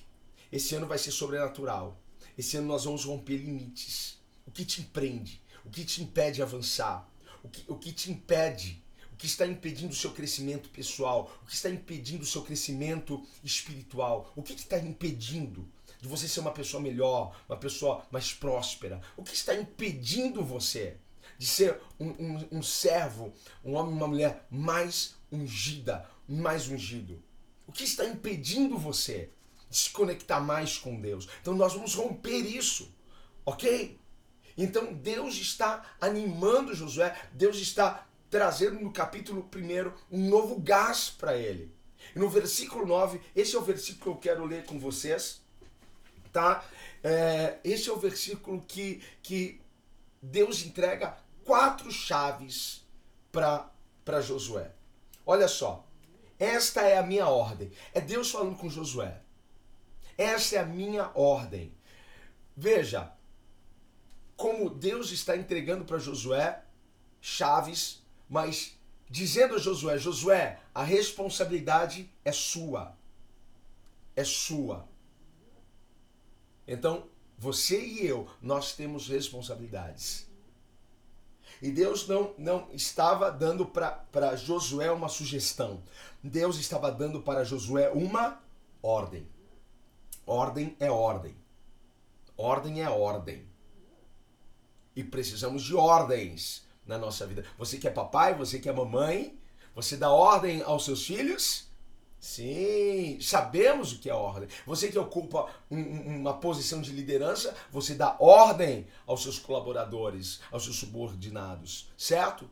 Esse 0.52 0.76
ano 0.76 0.86
vai 0.86 0.98
ser 0.98 1.12
sobrenatural. 1.12 2.00
Esse 2.38 2.58
ano 2.58 2.68
nós 2.68 2.86
vamos 2.86 3.06
romper 3.06 3.38
limites. 3.38 4.20
O 4.46 4.52
que 4.52 4.64
te 4.64 4.82
empreende? 4.82 5.42
O 5.66 5.70
que 5.70 5.84
te 5.84 6.04
impede 6.04 6.36
de 6.36 6.44
avançar? 6.44 7.10
O 7.44 7.50
que, 7.50 7.64
o 7.68 7.76
que 7.76 7.92
te 7.92 8.12
impede? 8.12 8.84
O 9.18 9.20
que 9.20 9.26
está 9.26 9.48
impedindo 9.48 9.94
o 9.94 9.96
seu 9.96 10.12
crescimento 10.12 10.70
pessoal? 10.70 11.32
O 11.42 11.48
que 11.48 11.56
está 11.56 11.72
impedindo 11.72 12.22
o 12.22 12.28
seu 12.28 12.44
crescimento 12.44 13.26
espiritual? 13.44 14.32
O 14.36 14.44
que 14.44 14.54
está 14.54 14.78
impedindo 14.78 15.68
de 16.00 16.08
você 16.08 16.28
ser 16.28 16.42
uma 16.42 16.52
pessoa 16.52 16.84
melhor, 16.84 17.36
uma 17.50 17.58
pessoa 17.58 18.06
mais 18.12 18.32
próspera? 18.32 19.02
O 19.18 19.24
que 19.24 19.34
está 19.34 19.56
impedindo 19.56 20.44
você? 20.44 20.98
de 21.38 21.46
ser 21.46 21.80
um, 22.00 22.10
um, 22.10 22.48
um 22.54 22.64
servo, 22.64 23.34
um 23.64 23.74
homem 23.76 23.94
uma 23.94 24.08
mulher 24.08 24.46
mais 24.50 25.16
ungida, 25.32 26.08
mais 26.28 26.68
ungido? 26.68 27.22
O 27.66 27.72
que 27.72 27.84
está 27.84 28.06
impedindo 28.06 28.78
você 28.78 29.30
de 29.70 29.78
se 29.78 29.90
conectar 29.90 30.40
mais 30.40 30.78
com 30.78 31.00
Deus? 31.00 31.28
Então 31.42 31.56
nós 31.56 31.74
vamos 31.74 31.96
romper 31.96 32.40
isso, 32.40 32.92
ok? 33.46 34.00
Então 34.58 34.94
Deus 34.94 35.36
está 35.36 35.86
animando 36.02 36.74
Josué, 36.74 37.16
Deus 37.34 37.58
está 37.58 38.07
trazendo 38.30 38.80
no 38.80 38.92
capítulo 38.92 39.50
1 39.54 40.18
um 40.18 40.30
novo 40.30 40.60
gás 40.60 41.10
para 41.10 41.36
ele. 41.36 41.74
E 42.16 42.20
no 42.20 42.30
versículo 42.30 42.86
9, 42.86 43.20
esse 43.36 43.56
é 43.56 43.60
o 43.60 43.64
versículo 43.64 44.02
que 44.02 44.28
eu 44.30 44.34
quero 44.34 44.46
ler 44.46 44.66
com 44.66 44.80
vocês, 44.80 45.42
tá? 46.32 46.64
É, 47.04 47.60
esse 47.64 47.90
é 47.90 47.92
o 47.92 47.98
versículo 47.98 48.62
que, 48.68 49.02
que 49.22 49.62
Deus 50.22 50.64
entrega 50.64 51.18
quatro 51.44 51.92
chaves 51.92 52.86
para 53.32 54.22
Josué. 54.22 54.72
Olha 55.26 55.48
só, 55.48 55.86
esta 56.40 56.82
é 56.82 56.98
a 56.98 57.04
minha 57.04 57.28
ordem. 57.28 57.72
É 57.94 58.02
Deus 58.02 58.32
falando 58.32 58.58
com 58.58 58.70
Josué. 58.70 59.22
Esta 60.18 60.58
é 60.58 60.60
a 60.60 60.66
minha 60.66 61.12
ordem. 61.14 61.74
Veja, 62.56 63.12
como 64.36 64.70
Deus 64.70 65.12
está 65.12 65.36
entregando 65.36 65.86
para 65.86 65.98
Josué 65.98 66.64
chaves, 67.22 68.04
mas 68.30 68.78
dizendo 69.10 69.56
a 69.56 69.60
Josué: 69.60 69.98
Josué, 69.98 70.60
a 70.74 70.84
responsabilidade 70.84 72.10
é 72.24 72.32
sua. 72.32 72.96
É 74.16 74.24
sua. 74.24 74.88
Então, 76.68 77.08
você 77.38 77.80
e 77.80 78.06
eu, 78.06 78.28
nós 78.42 78.74
temos 78.74 79.08
responsabilidades. 79.08 80.28
E 81.62 81.72
Deus 81.72 82.08
não, 82.08 82.34
não 82.38 82.70
estava 82.74 83.32
dando 83.32 83.66
para 83.66 84.36
Josué 84.36 84.92
uma 84.92 85.08
sugestão. 85.08 85.82
Deus 86.22 86.58
estava 86.58 86.92
dando 86.92 87.22
para 87.22 87.44
Josué 87.44 87.90
uma 87.90 88.42
ordem. 88.82 89.28
Ordem 90.26 90.76
é 90.80 90.92
ordem. 90.92 91.36
Ordem 92.36 92.84
é 92.84 92.90
ordem. 92.90 93.48
E 94.96 95.04
precisamos 95.04 95.64
de 95.64 95.76
ordens 95.76 96.67
na 96.88 96.98
nossa 96.98 97.26
vida. 97.28 97.44
Você 97.58 97.78
que 97.78 97.88
é 97.88 97.92
papai, 97.92 98.34
você 98.34 98.60
que 98.60 98.70
é 98.70 98.74
mamãe, 98.74 99.38
você 99.76 99.96
dá 99.98 100.12
ordem 100.12 100.62
aos 100.62 100.86
seus 100.86 101.06
filhos? 101.06 101.68
Sim, 102.20 103.20
sabemos 103.22 103.94
o 103.94 104.00
que 104.00 104.10
é 104.10 104.14
ordem. 104.14 104.50
Você 104.66 104.90
que 104.90 104.98
ocupa 104.98 105.48
um, 105.70 105.80
uma 106.20 106.34
posição 106.34 106.82
de 106.82 106.92
liderança, 106.92 107.56
você 107.72 107.94
dá 107.94 108.18
ordem 108.20 108.88
aos 109.06 109.22
seus 109.22 109.38
colaboradores, 109.38 110.40
aos 110.52 110.64
seus 110.64 110.78
subordinados, 110.78 111.92
certo? 111.96 112.50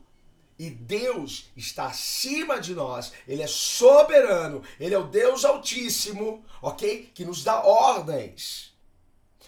E 0.58 0.70
Deus 0.70 1.50
está 1.56 1.86
acima 1.86 2.60
de 2.60 2.74
nós, 2.74 3.12
Ele 3.26 3.42
é 3.42 3.46
soberano, 3.46 4.62
Ele 4.80 4.94
é 4.94 4.98
o 4.98 5.08
Deus 5.08 5.44
Altíssimo, 5.44 6.44
ok? 6.62 7.10
Que 7.12 7.24
nos 7.24 7.42
dá 7.42 7.62
ordens. 7.62 8.72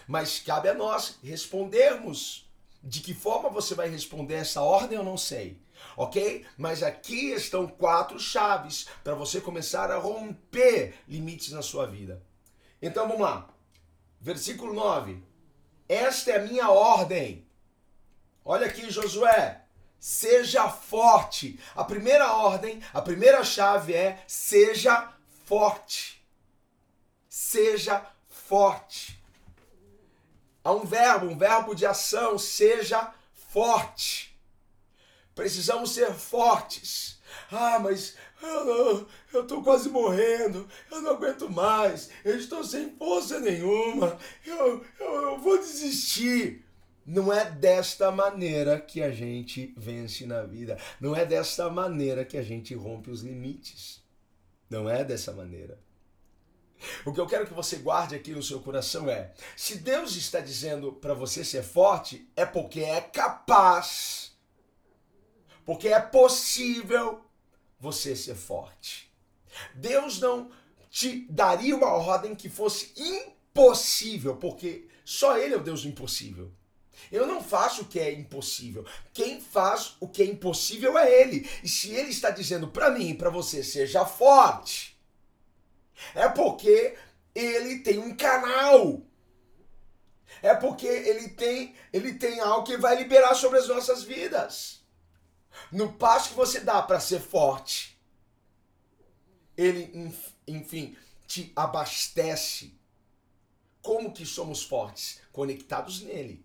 Mas 0.06 0.38
cabe 0.40 0.68
a 0.68 0.74
nós 0.74 1.18
respondermos. 1.22 2.47
De 2.82 3.00
que 3.00 3.12
forma 3.12 3.48
você 3.48 3.74
vai 3.74 3.88
responder 3.88 4.34
essa 4.34 4.62
ordem, 4.62 4.96
eu 4.96 5.04
não 5.04 5.16
sei 5.16 5.60
ok? 5.96 6.46
Mas 6.56 6.82
aqui 6.82 7.32
estão 7.32 7.66
quatro 7.66 8.18
chaves 8.18 8.88
para 9.02 9.14
você 9.14 9.40
começar 9.40 9.90
a 9.90 9.98
romper 9.98 10.94
limites 11.08 11.52
na 11.52 11.62
sua 11.62 11.86
vida. 11.86 12.22
Então 12.80 13.06
vamos 13.06 13.22
lá. 13.22 13.48
Versículo 14.20 14.72
9. 14.72 15.22
Esta 15.88 16.32
é 16.32 16.36
a 16.36 16.44
minha 16.44 16.70
ordem. 16.70 17.46
Olha 18.44 18.66
aqui, 18.66 18.90
Josué. 18.90 19.64
Seja 19.98 20.68
forte. 20.68 21.58
A 21.74 21.82
primeira 21.82 22.32
ordem, 22.32 22.80
a 22.92 23.02
primeira 23.02 23.42
chave 23.42 23.94
é 23.94 24.22
seja 24.26 25.12
forte. 25.44 26.24
Seja 27.28 28.06
forte. 28.28 29.17
Há 30.62 30.72
um 30.72 30.84
verbo, 30.84 31.26
um 31.26 31.38
verbo 31.38 31.74
de 31.74 31.86
ação, 31.86 32.38
seja 32.38 33.12
forte. 33.32 34.36
Precisamos 35.34 35.92
ser 35.92 36.12
fortes. 36.12 37.18
Ah, 37.50 37.78
mas 37.78 38.16
eu, 38.42 39.06
eu 39.32 39.46
tô 39.46 39.62
quase 39.62 39.88
morrendo, 39.88 40.68
eu 40.90 41.00
não 41.00 41.12
aguento 41.12 41.48
mais, 41.50 42.10
eu 42.24 42.36
estou 42.36 42.64
sem 42.64 42.90
força 42.96 43.40
nenhuma, 43.40 44.18
eu, 44.46 44.84
eu, 44.98 45.14
eu 45.22 45.38
vou 45.38 45.58
desistir. 45.58 46.64
Não 47.06 47.32
é 47.32 47.50
desta 47.50 48.10
maneira 48.10 48.78
que 48.78 49.02
a 49.02 49.10
gente 49.10 49.72
vence 49.78 50.26
na 50.26 50.42
vida. 50.42 50.78
Não 51.00 51.16
é 51.16 51.24
desta 51.24 51.70
maneira 51.70 52.22
que 52.22 52.36
a 52.36 52.42
gente 52.42 52.74
rompe 52.74 53.10
os 53.10 53.22
limites. 53.22 54.02
Não 54.68 54.90
é 54.90 55.02
dessa 55.02 55.32
maneira. 55.32 55.78
O 57.04 57.12
que 57.12 57.20
eu 57.20 57.26
quero 57.26 57.46
que 57.46 57.54
você 57.54 57.76
guarde 57.76 58.14
aqui 58.14 58.32
no 58.32 58.42
seu 58.42 58.60
coração 58.60 59.08
é: 59.08 59.32
se 59.56 59.76
Deus 59.78 60.16
está 60.16 60.40
dizendo 60.40 60.92
para 60.92 61.14
você 61.14 61.44
ser 61.44 61.62
forte, 61.62 62.28
é 62.36 62.44
porque 62.44 62.80
é 62.80 63.00
capaz, 63.00 64.32
porque 65.64 65.88
é 65.88 66.00
possível 66.00 67.24
você 67.78 68.14
ser 68.14 68.34
forte. 68.34 69.10
Deus 69.74 70.20
não 70.20 70.50
te 70.90 71.26
daria 71.28 71.76
uma 71.76 71.92
ordem 71.92 72.34
que 72.34 72.48
fosse 72.48 72.92
impossível, 72.96 74.36
porque 74.36 74.88
só 75.04 75.36
Ele 75.36 75.54
é 75.54 75.56
o 75.56 75.62
Deus 75.62 75.82
do 75.82 75.88
impossível. 75.88 76.52
Eu 77.10 77.26
não 77.26 77.42
faço 77.42 77.82
o 77.82 77.84
que 77.86 77.98
é 77.98 78.12
impossível. 78.12 78.84
Quem 79.12 79.40
faz 79.40 79.96
o 80.00 80.08
que 80.08 80.22
é 80.22 80.26
impossível 80.26 80.98
é 80.98 81.22
Ele. 81.22 81.48
E 81.62 81.68
se 81.68 81.90
Ele 81.90 82.10
está 82.10 82.30
dizendo 82.30 82.68
para 82.68 82.90
mim 82.90 83.10
e 83.10 83.14
para 83.14 83.30
você, 83.30 83.62
seja 83.62 84.04
forte, 84.04 84.97
é 86.14 86.28
porque 86.28 86.96
Ele 87.34 87.80
tem 87.80 87.98
um 87.98 88.16
canal. 88.16 89.02
É 90.42 90.54
porque 90.54 90.86
Ele 90.86 91.28
tem, 91.30 91.74
ele 91.92 92.14
tem 92.14 92.40
algo 92.40 92.66
que 92.66 92.76
vai 92.76 92.96
liberar 92.96 93.34
sobre 93.34 93.58
as 93.58 93.68
nossas 93.68 94.02
vidas. 94.02 94.82
No 95.72 95.92
passo 95.94 96.30
que 96.30 96.34
você 96.34 96.60
dá 96.60 96.80
para 96.82 97.00
ser 97.00 97.20
forte, 97.20 97.98
Ele, 99.56 100.12
enfim, 100.46 100.96
te 101.26 101.52
abastece. 101.56 102.78
Como 103.82 104.12
que 104.12 104.26
somos 104.26 104.62
fortes? 104.62 105.20
Conectados 105.32 106.02
nele. 106.02 106.44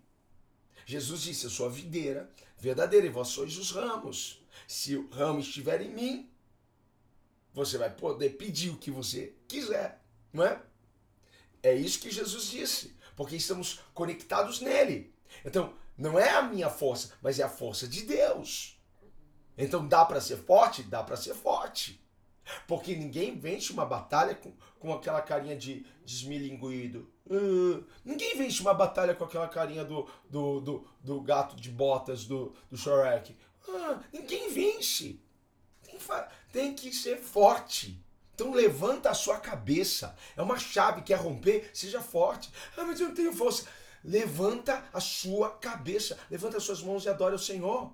Jesus 0.85 1.21
disse: 1.21 1.45
Eu 1.45 1.49
sou 1.49 1.65
a 1.65 1.69
videira 1.69 2.31
verdadeira 2.57 3.05
e 3.05 3.09
vós 3.09 3.29
sois 3.29 3.57
os 3.57 3.71
ramos. 3.71 4.41
Se 4.67 4.95
o 4.95 5.09
ramo 5.09 5.39
estiver 5.39 5.81
em 5.81 5.89
mim, 5.89 6.31
você 7.53 7.77
vai 7.77 7.89
poder 7.89 8.31
pedir 8.31 8.69
o 8.69 8.77
que 8.77 8.89
você 8.89 9.35
quiser, 9.53 10.01
não 10.31 10.43
é? 10.43 10.61
É 11.61 11.73
isso 11.73 11.99
que 11.99 12.11
Jesus 12.11 12.47
disse, 12.47 12.95
porque 13.15 13.35
estamos 13.35 13.79
conectados 13.93 14.59
nele. 14.59 15.13
Então, 15.45 15.73
não 15.97 16.19
é 16.19 16.29
a 16.31 16.41
minha 16.41 16.69
força, 16.69 17.13
mas 17.21 17.39
é 17.39 17.43
a 17.43 17.49
força 17.49 17.87
de 17.87 18.01
Deus. 18.01 18.79
Então, 19.57 19.87
dá 19.87 20.03
para 20.03 20.19
ser 20.19 20.37
forte? 20.37 20.83
Dá 20.83 21.03
para 21.03 21.15
ser 21.15 21.35
forte. 21.35 22.03
Porque 22.67 22.95
ninguém 22.95 23.37
vence 23.37 23.71
uma 23.71 23.85
batalha 23.85 24.35
com, 24.35 24.51
com 24.79 24.91
aquela 24.91 25.21
carinha 25.21 25.55
de 25.55 25.85
desmilinguido. 26.03 27.09
Uh, 27.25 27.85
ninguém 28.03 28.35
vence 28.35 28.59
uma 28.61 28.73
batalha 28.73 29.15
com 29.15 29.23
aquela 29.23 29.47
carinha 29.47 29.85
do, 29.85 30.09
do, 30.29 30.59
do, 30.59 30.87
do 31.01 31.21
gato 31.21 31.55
de 31.55 31.69
botas 31.69 32.25
do, 32.25 32.53
do 32.69 32.75
Shrek. 32.75 33.37
Uh, 33.67 33.99
ninguém 34.11 34.51
vence. 34.51 35.21
Tem, 35.81 35.97
tem 36.51 36.73
que 36.75 36.91
ser 36.91 37.17
forte. 37.17 38.02
Então 38.33 38.51
levanta 38.51 39.09
a 39.09 39.13
sua 39.13 39.39
cabeça. 39.39 40.15
É 40.35 40.41
uma 40.41 40.57
chave, 40.57 41.03
quer 41.03 41.15
romper? 41.15 41.69
Seja 41.73 42.01
forte. 42.01 42.51
Ah, 42.75 42.83
mas 42.83 42.99
eu 42.99 43.09
não 43.09 43.15
tenho 43.15 43.33
força. 43.33 43.65
Levanta 44.03 44.83
a 44.91 44.99
sua 44.99 45.51
cabeça. 45.51 46.17
Levanta 46.29 46.57
as 46.57 46.63
suas 46.63 46.81
mãos 46.81 47.05
e 47.05 47.09
adore 47.09 47.35
o 47.35 47.39
Senhor. 47.39 47.93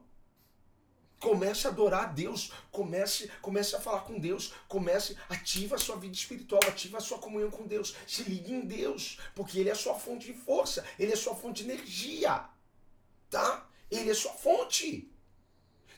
Comece 1.19 1.67
a 1.67 1.69
adorar 1.69 2.03
a 2.03 2.07
Deus, 2.07 2.53
comece, 2.71 3.29
comece 3.41 3.75
a 3.75 3.81
falar 3.81 4.01
com 4.01 4.17
Deus, 4.17 4.53
comece, 4.69 5.17
ativa 5.27 5.75
a 5.75 5.77
sua 5.77 5.97
vida 5.97 6.15
espiritual, 6.15 6.61
ativa 6.65 6.97
a 6.97 7.01
sua 7.01 7.19
comunhão 7.19 7.51
com 7.51 7.67
Deus, 7.67 7.93
se 8.07 8.23
ligue 8.23 8.53
em 8.53 8.61
Deus, 8.61 9.19
porque 9.35 9.59
Ele 9.59 9.67
é 9.67 9.73
a 9.73 9.75
sua 9.75 9.95
fonte 9.95 10.27
de 10.27 10.33
força, 10.33 10.85
Ele 10.97 11.11
é 11.11 11.15
a 11.15 11.17
sua 11.17 11.35
fonte 11.35 11.61
de 11.61 11.69
energia, 11.69 12.45
tá? 13.29 13.69
Ele 13.91 14.07
é 14.07 14.13
a 14.13 14.15
sua 14.15 14.31
fonte. 14.31 15.11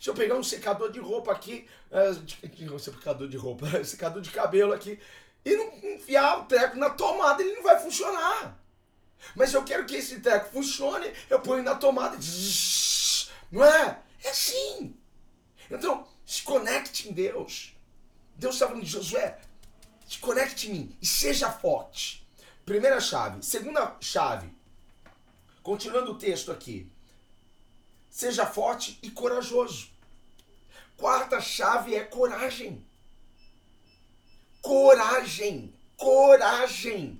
Se 0.02 0.10
eu 0.10 0.16
pegar 0.16 0.34
um 0.34 0.44
secador 0.44 0.92
de 0.92 1.00
roupa 1.00 1.32
aqui, 1.32 1.68
uh, 1.92 2.80
secador 2.80 3.28
de 3.28 3.38
roupa, 3.38 3.68
secador 3.86 4.20
de 4.20 4.32
cabelo 4.32 4.74
aqui, 4.74 5.00
e 5.46 5.56
não 5.56 5.72
enfiar 5.94 6.40
o 6.40 6.46
treco 6.46 6.76
na 6.76 6.90
tomada, 6.90 7.44
ele 7.44 7.54
não 7.54 7.62
vai 7.62 7.80
funcionar. 7.80 8.60
Mas 9.36 9.54
eu 9.54 9.64
quero 9.64 9.86
que 9.86 9.96
esse 9.96 10.20
treco 10.20 10.50
funcione, 10.50 11.14
eu 11.30 11.40
ponho 11.40 11.62
na 11.62 11.76
tomada, 11.76 12.18
não 13.52 13.64
é? 13.64 14.02
É 14.24 14.30
assim. 14.32 14.98
Então, 15.70 16.08
se 16.26 16.42
conecte 16.42 17.08
em 17.08 17.14
Deus. 17.14 17.76
Deus 18.36 18.56
está 18.56 18.66
falando 18.66 18.84
de 18.84 18.90
Josué, 18.90 19.40
se 20.08 20.18
conecte 20.18 20.68
em 20.68 20.74
mim 20.74 20.98
e 21.00 21.06
seja 21.06 21.52
forte. 21.52 22.28
Primeira 22.66 23.00
chave. 23.00 23.46
Segunda 23.46 23.96
chave. 24.02 24.50
Continuando 25.62 26.14
o 26.14 26.18
texto 26.18 26.52
aqui. 26.52 26.92
Seja 28.10 28.48
forte 28.48 28.98
e 29.04 29.12
corajoso. 29.12 29.91
Quarta 31.02 31.42
chave 31.42 31.96
é 31.96 32.04
coragem. 32.04 32.86
Coragem. 34.62 35.74
Coragem. 35.98 37.20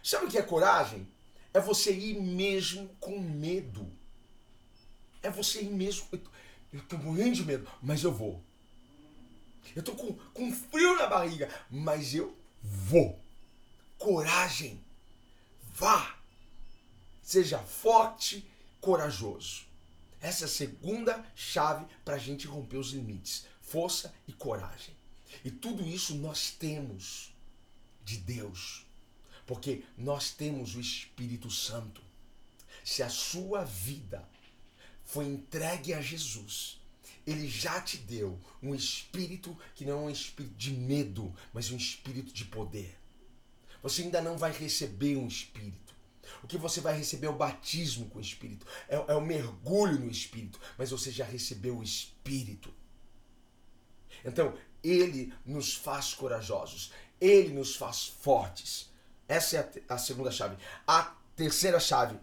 Sabe 0.00 0.26
o 0.26 0.28
que 0.28 0.38
é 0.38 0.42
coragem? 0.42 1.04
É 1.52 1.58
você 1.58 1.92
ir 1.92 2.20
mesmo 2.20 2.88
com 3.00 3.18
medo. 3.18 3.90
É 5.24 5.28
você 5.28 5.62
ir 5.62 5.70
mesmo. 5.70 6.06
Eu 6.72 6.82
tô 6.82 6.96
morrendo 6.96 7.34
de 7.34 7.44
medo, 7.44 7.68
mas 7.82 8.04
eu 8.04 8.12
vou. 8.12 8.40
Eu 9.74 9.82
tô 9.82 9.96
com, 9.96 10.12
com 10.32 10.52
frio 10.52 10.94
na 10.94 11.08
barriga, 11.08 11.50
mas 11.68 12.14
eu 12.14 12.32
vou. 12.62 13.18
Coragem. 13.98 14.80
Vá. 15.72 16.14
Seja 17.20 17.58
forte, 17.58 18.48
corajoso. 18.80 19.66
Essa 20.24 20.44
é 20.44 20.46
a 20.46 20.48
segunda 20.48 21.22
chave 21.36 21.84
para 22.02 22.14
a 22.14 22.18
gente 22.18 22.46
romper 22.46 22.78
os 22.78 22.92
limites. 22.92 23.44
Força 23.60 24.14
e 24.26 24.32
coragem. 24.32 24.96
E 25.44 25.50
tudo 25.50 25.86
isso 25.86 26.14
nós 26.14 26.50
temos 26.50 27.30
de 28.02 28.16
Deus. 28.16 28.86
Porque 29.46 29.84
nós 29.98 30.30
temos 30.30 30.76
o 30.76 30.80
Espírito 30.80 31.50
Santo. 31.50 32.00
Se 32.82 33.02
a 33.02 33.10
sua 33.10 33.64
vida 33.64 34.26
foi 35.04 35.26
entregue 35.26 35.92
a 35.92 36.00
Jesus, 36.00 36.80
ele 37.26 37.46
já 37.46 37.78
te 37.82 37.98
deu 37.98 38.40
um 38.62 38.74
espírito 38.74 39.54
que 39.74 39.84
não 39.84 39.92
é 39.92 40.02
um 40.04 40.10
espírito 40.10 40.54
de 40.54 40.70
medo, 40.70 41.36
mas 41.52 41.70
um 41.70 41.76
espírito 41.76 42.32
de 42.32 42.46
poder. 42.46 42.98
Você 43.82 44.00
ainda 44.00 44.22
não 44.22 44.38
vai 44.38 44.52
receber 44.52 45.16
um 45.16 45.28
espírito. 45.28 45.83
O 46.42 46.46
que 46.46 46.58
você 46.58 46.80
vai 46.80 46.96
receber 46.96 47.26
é 47.26 47.30
o 47.30 47.36
batismo 47.36 48.08
com 48.10 48.18
o 48.18 48.22
Espírito, 48.22 48.66
é, 48.88 48.96
é 48.96 49.14
o 49.14 49.20
mergulho 49.20 49.98
no 49.98 50.10
Espírito, 50.10 50.60
mas 50.76 50.90
você 50.90 51.10
já 51.10 51.24
recebeu 51.24 51.78
o 51.78 51.82
Espírito. 51.82 52.72
Então, 54.24 54.54
ele 54.82 55.32
nos 55.44 55.74
faz 55.74 56.14
corajosos, 56.14 56.92
ele 57.20 57.52
nos 57.52 57.76
faz 57.76 58.06
fortes. 58.06 58.92
Essa 59.26 59.56
é 59.56 59.82
a, 59.88 59.94
a 59.94 59.98
segunda 59.98 60.30
chave. 60.30 60.56
A 60.86 61.14
terceira 61.34 61.80
chave 61.80 62.18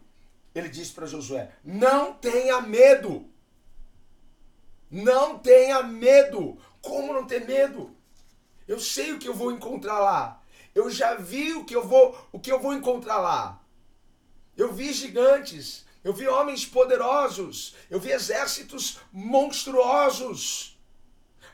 ele 0.53 0.69
disse 0.69 0.91
para 0.91 1.05
Josué: 1.05 1.51
Não 1.63 2.13
tenha 2.13 2.61
medo. 2.61 3.29
Não 4.89 5.39
tenha 5.39 5.81
medo. 5.81 6.57
Como 6.81 7.13
não 7.13 7.25
ter 7.25 7.45
medo? 7.45 7.95
Eu 8.67 8.79
sei 8.79 9.13
o 9.13 9.19
que 9.19 9.27
eu 9.27 9.33
vou 9.33 9.51
encontrar 9.51 9.99
lá. 9.99 10.41
Eu 10.75 10.89
já 10.89 11.15
vi 11.15 11.53
o 11.53 11.65
que 11.65 11.75
eu 11.75 11.87
vou, 11.87 12.17
o 12.31 12.39
que 12.39 12.51
eu 12.51 12.59
vou 12.59 12.73
encontrar 12.73 13.19
lá. 13.19 13.60
Eu 14.57 14.73
vi 14.73 14.91
gigantes, 14.93 15.85
eu 16.03 16.13
vi 16.13 16.27
homens 16.27 16.65
poderosos, 16.65 17.75
eu 17.89 17.99
vi 17.99 18.11
exércitos 18.11 18.99
monstruosos. 19.11 20.79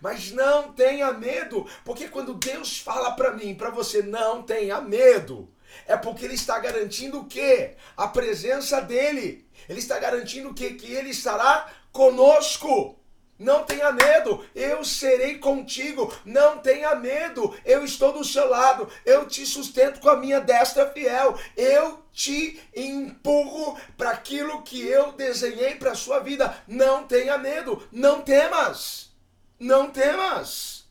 Mas 0.01 0.31
não 0.31 0.73
tenha 0.73 1.11
medo, 1.11 1.67
porque 1.83 2.07
quando 2.07 2.33
Deus 2.35 2.77
fala 2.77 3.11
para 3.11 3.33
mim, 3.33 3.55
para 3.55 3.69
você, 3.69 4.01
não 4.01 4.43
tenha 4.43 4.79
medo, 4.79 5.51
é 5.85 5.97
porque 5.97 6.25
ele 6.25 6.35
está 6.35 6.59
garantindo 6.59 7.19
o 7.19 7.25
quê? 7.25 7.75
A 7.95 8.07
presença 8.07 8.81
dele. 8.81 9.47
Ele 9.67 9.79
está 9.79 9.99
garantindo 9.99 10.49
o 10.49 10.53
quê? 10.53 10.73
Que 10.73 10.93
ele 10.93 11.09
estará 11.09 11.71
conosco. 11.91 12.96
Não 13.39 13.63
tenha 13.63 13.91
medo, 13.91 14.43
eu 14.55 14.83
serei 14.83 15.37
contigo. 15.37 16.11
Não 16.25 16.57
tenha 16.57 16.95
medo, 16.95 17.55
eu 17.63 17.85
estou 17.85 18.11
do 18.11 18.23
seu 18.23 18.49
lado. 18.49 18.89
Eu 19.05 19.27
te 19.27 19.45
sustento 19.45 19.99
com 19.99 20.09
a 20.09 20.15
minha 20.15 20.39
destra 20.39 20.89
fiel. 20.89 21.37
Eu 21.55 22.03
te 22.11 22.59
empurro 22.75 23.79
para 23.95 24.09
aquilo 24.09 24.63
que 24.63 24.85
eu 24.85 25.11
desenhei 25.11 25.75
para 25.75 25.91
a 25.91 25.95
sua 25.95 26.19
vida. 26.19 26.63
Não 26.67 27.05
tenha 27.05 27.37
medo, 27.37 27.87
não 27.91 28.21
temas. 28.21 29.11
Não 29.59 29.89
temas. 29.91 30.87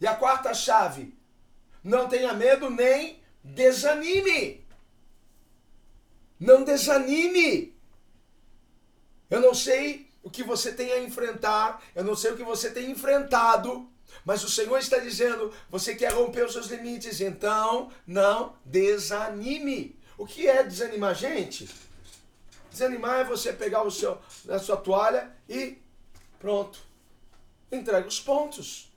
E 0.00 0.06
a 0.06 0.14
quarta 0.14 0.52
chave, 0.52 1.16
não 1.82 2.08
tenha 2.08 2.32
medo 2.32 2.68
nem 2.70 3.22
desanime. 3.42 4.66
Não 6.38 6.62
desanime. 6.62 7.75
Eu 9.28 9.40
não 9.40 9.54
sei 9.54 10.08
o 10.22 10.30
que 10.30 10.42
você 10.42 10.72
tem 10.72 10.92
a 10.92 11.02
enfrentar, 11.02 11.82
eu 11.94 12.04
não 12.04 12.16
sei 12.16 12.32
o 12.32 12.36
que 12.36 12.42
você 12.42 12.70
tem 12.70 12.90
enfrentado, 12.90 13.88
mas 14.24 14.42
o 14.42 14.50
Senhor 14.50 14.78
está 14.78 14.98
dizendo: 14.98 15.52
você 15.70 15.94
quer 15.94 16.12
romper 16.12 16.44
os 16.44 16.52
seus 16.52 16.66
limites, 16.66 17.20
então 17.20 17.90
não 18.06 18.56
desanime. 18.64 19.98
O 20.18 20.26
que 20.26 20.48
é 20.48 20.62
desanimar, 20.62 21.14
gente? 21.14 21.68
Desanimar 22.70 23.20
é 23.20 23.24
você 23.24 23.52
pegar 23.52 23.82
o 23.82 23.90
seu, 23.90 24.18
a 24.48 24.58
sua 24.58 24.76
toalha 24.76 25.34
e 25.48 25.78
pronto. 26.38 26.80
Entrega 27.70 28.06
os 28.06 28.20
pontos. 28.20 28.92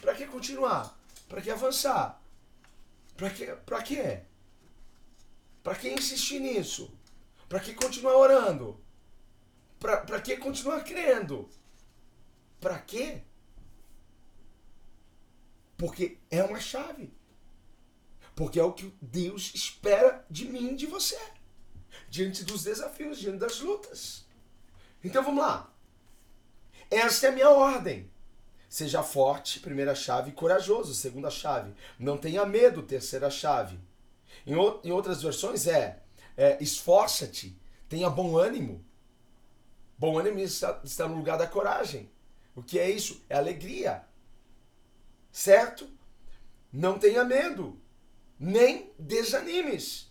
Para 0.00 0.14
que 0.14 0.26
continuar? 0.26 0.98
Para 1.28 1.40
que 1.40 1.50
avançar? 1.50 2.20
Para 3.16 3.30
que, 3.30 3.46
para 3.46 3.82
quê? 3.82 4.20
Para 5.62 5.74
que 5.74 5.88
insistir 5.88 6.40
nisso? 6.40 6.90
Para 7.48 7.60
que 7.60 7.74
continuar 7.74 8.16
orando? 8.16 8.80
Para 9.80 10.20
que 10.20 10.36
continuar 10.36 10.84
crendo? 10.84 11.48
Para 12.60 12.78
quê? 12.78 13.22
Porque 15.76 16.18
é 16.30 16.42
uma 16.44 16.60
chave. 16.60 17.10
Porque 18.36 18.60
é 18.60 18.62
o 18.62 18.74
que 18.74 18.94
Deus 19.00 19.52
espera 19.54 20.24
de 20.30 20.46
mim 20.46 20.76
de 20.76 20.86
você. 20.86 21.18
Diante 22.10 22.44
dos 22.44 22.62
desafios, 22.64 23.18
diante 23.18 23.38
das 23.38 23.60
lutas. 23.60 24.26
Então 25.02 25.24
vamos 25.24 25.42
lá. 25.42 25.74
Essa 26.90 27.26
é 27.26 27.30
a 27.30 27.32
minha 27.32 27.48
ordem. 27.48 28.10
Seja 28.68 29.02
forte, 29.02 29.60
primeira 29.60 29.94
chave, 29.94 30.32
corajoso, 30.32 30.94
segunda 30.94 31.30
chave. 31.30 31.74
Não 31.98 32.18
tenha 32.18 32.44
medo, 32.44 32.82
terceira 32.82 33.30
chave. 33.30 33.80
Em 34.46 34.92
outras 34.92 35.22
versões 35.22 35.66
é, 35.66 36.02
é 36.36 36.62
esforça-te, 36.62 37.58
tenha 37.88 38.10
bom 38.10 38.36
ânimo. 38.36 38.84
Bom 40.00 40.18
ânimo 40.18 40.40
está, 40.40 40.80
está 40.82 41.06
no 41.06 41.14
lugar 41.14 41.38
da 41.38 41.46
coragem. 41.46 42.10
O 42.56 42.62
que 42.62 42.80
é 42.80 42.90
isso? 42.90 43.22
É 43.28 43.36
alegria 43.36 44.04
certo? 45.32 45.88
Não 46.72 46.98
tenha 46.98 47.24
medo, 47.24 47.78
nem 48.38 48.92
desanimes. 48.98 50.10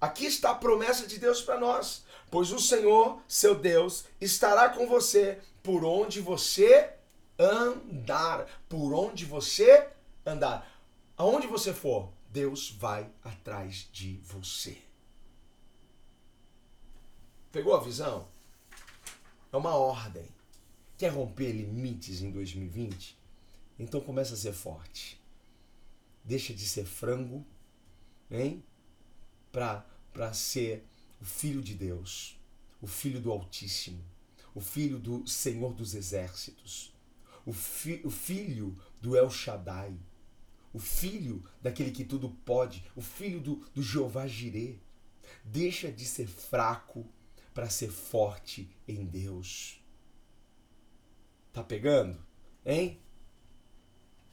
Aqui 0.00 0.26
está 0.26 0.50
a 0.50 0.54
promessa 0.54 1.06
de 1.06 1.18
Deus 1.18 1.40
para 1.42 1.58
nós, 1.58 2.04
pois 2.30 2.52
o 2.52 2.60
Senhor, 2.60 3.20
seu 3.26 3.54
Deus, 3.54 4.04
estará 4.20 4.68
com 4.68 4.86
você 4.86 5.40
por 5.62 5.84
onde 5.84 6.20
você 6.20 6.92
andar, 7.38 8.46
por 8.68 8.92
onde 8.92 9.24
você 9.24 9.88
andar. 10.24 10.70
Aonde 11.16 11.46
você 11.46 11.72
for, 11.72 12.12
Deus 12.28 12.70
vai 12.70 13.08
atrás 13.24 13.88
de 13.90 14.18
você. 14.22 14.76
Pegou 17.50 17.74
a 17.74 17.80
visão? 17.80 18.28
É 19.56 19.58
uma 19.58 19.74
ordem. 19.74 20.28
Quer 20.98 21.08
romper 21.08 21.50
limites 21.50 22.20
em 22.20 22.30
2020? 22.30 23.16
Então 23.78 24.02
começa 24.02 24.34
a 24.34 24.36
ser 24.36 24.52
forte. 24.52 25.18
Deixa 26.22 26.52
de 26.52 26.68
ser 26.68 26.84
frango, 26.84 27.42
hein? 28.30 28.62
Para 29.50 30.34
ser 30.34 30.84
o 31.22 31.24
filho 31.24 31.62
de 31.62 31.74
Deus, 31.74 32.38
o 32.82 32.86
filho 32.86 33.18
do 33.18 33.32
Altíssimo, 33.32 34.04
o 34.54 34.60
filho 34.60 34.98
do 34.98 35.26
Senhor 35.26 35.72
dos 35.72 35.94
Exércitos, 35.94 36.94
o, 37.46 37.52
fi, 37.54 38.02
o 38.04 38.10
filho 38.10 38.78
do 39.00 39.16
El 39.16 39.30
Shaddai, 39.30 39.96
o 40.70 40.78
filho 40.78 41.42
daquele 41.62 41.92
que 41.92 42.04
tudo 42.04 42.28
pode, 42.44 42.84
o 42.94 43.00
filho 43.00 43.40
do, 43.40 43.56
do 43.74 43.82
Jeová 43.82 44.26
Jireh. 44.26 44.78
Deixa 45.42 45.90
de 45.90 46.04
ser 46.04 46.26
fraco 46.26 47.06
para 47.56 47.70
ser 47.70 47.90
forte 47.90 48.68
em 48.86 49.02
Deus. 49.06 49.82
Tá 51.54 51.64
pegando? 51.64 52.22
Hein? 52.66 53.00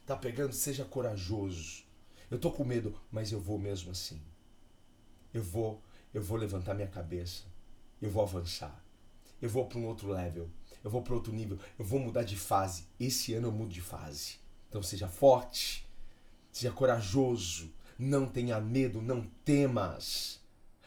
Tá 0.04 0.14
pegando? 0.14 0.52
Seja 0.52 0.84
corajoso. 0.84 1.84
Eu 2.30 2.38
tô 2.38 2.52
com 2.52 2.66
medo, 2.66 3.00
mas 3.10 3.32
eu 3.32 3.40
vou 3.40 3.58
mesmo 3.58 3.90
assim. 3.90 4.20
Eu 5.32 5.42
vou, 5.42 5.82
eu 6.12 6.22
vou 6.22 6.36
levantar 6.36 6.74
minha 6.74 6.86
cabeça. 6.86 7.44
Eu 7.98 8.10
vou 8.10 8.22
avançar. 8.22 8.84
Eu 9.40 9.48
vou 9.48 9.64
para 9.64 9.78
um 9.78 9.86
outro 9.86 10.10
level. 10.10 10.50
Eu 10.84 10.90
vou 10.90 11.00
para 11.00 11.14
outro 11.14 11.32
nível. 11.32 11.58
Eu 11.78 11.84
vou 11.86 11.98
mudar 11.98 12.24
de 12.24 12.36
fase. 12.36 12.86
Esse 13.00 13.32
ano 13.32 13.48
eu 13.48 13.52
mudo 13.52 13.72
de 13.72 13.80
fase. 13.80 14.38
Então 14.68 14.82
seja 14.82 15.08
forte. 15.08 15.88
Seja 16.52 16.70
corajoso. 16.70 17.72
Não 17.98 18.28
tenha 18.28 18.60
medo, 18.60 19.00
não 19.00 19.22
temas. 19.46 20.43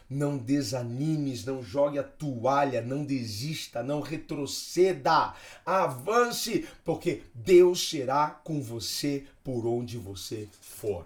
Não 0.10 0.38
desanimes, 0.38 1.44
não 1.44 1.62
jogue 1.62 2.00
a 2.00 2.04
toalha, 2.04 2.82
não 2.82 3.04
desista, 3.04 3.84
não 3.84 4.00
retroceda. 4.00 5.34
Avance, 5.66 6.68
porque 6.86 7.24
Deus 7.34 7.90
será 7.90 8.30
com 8.30 8.62
você 8.62 9.26
por 9.44 9.66
onde 9.66 9.98
você 9.98 10.48
for. 10.62 11.06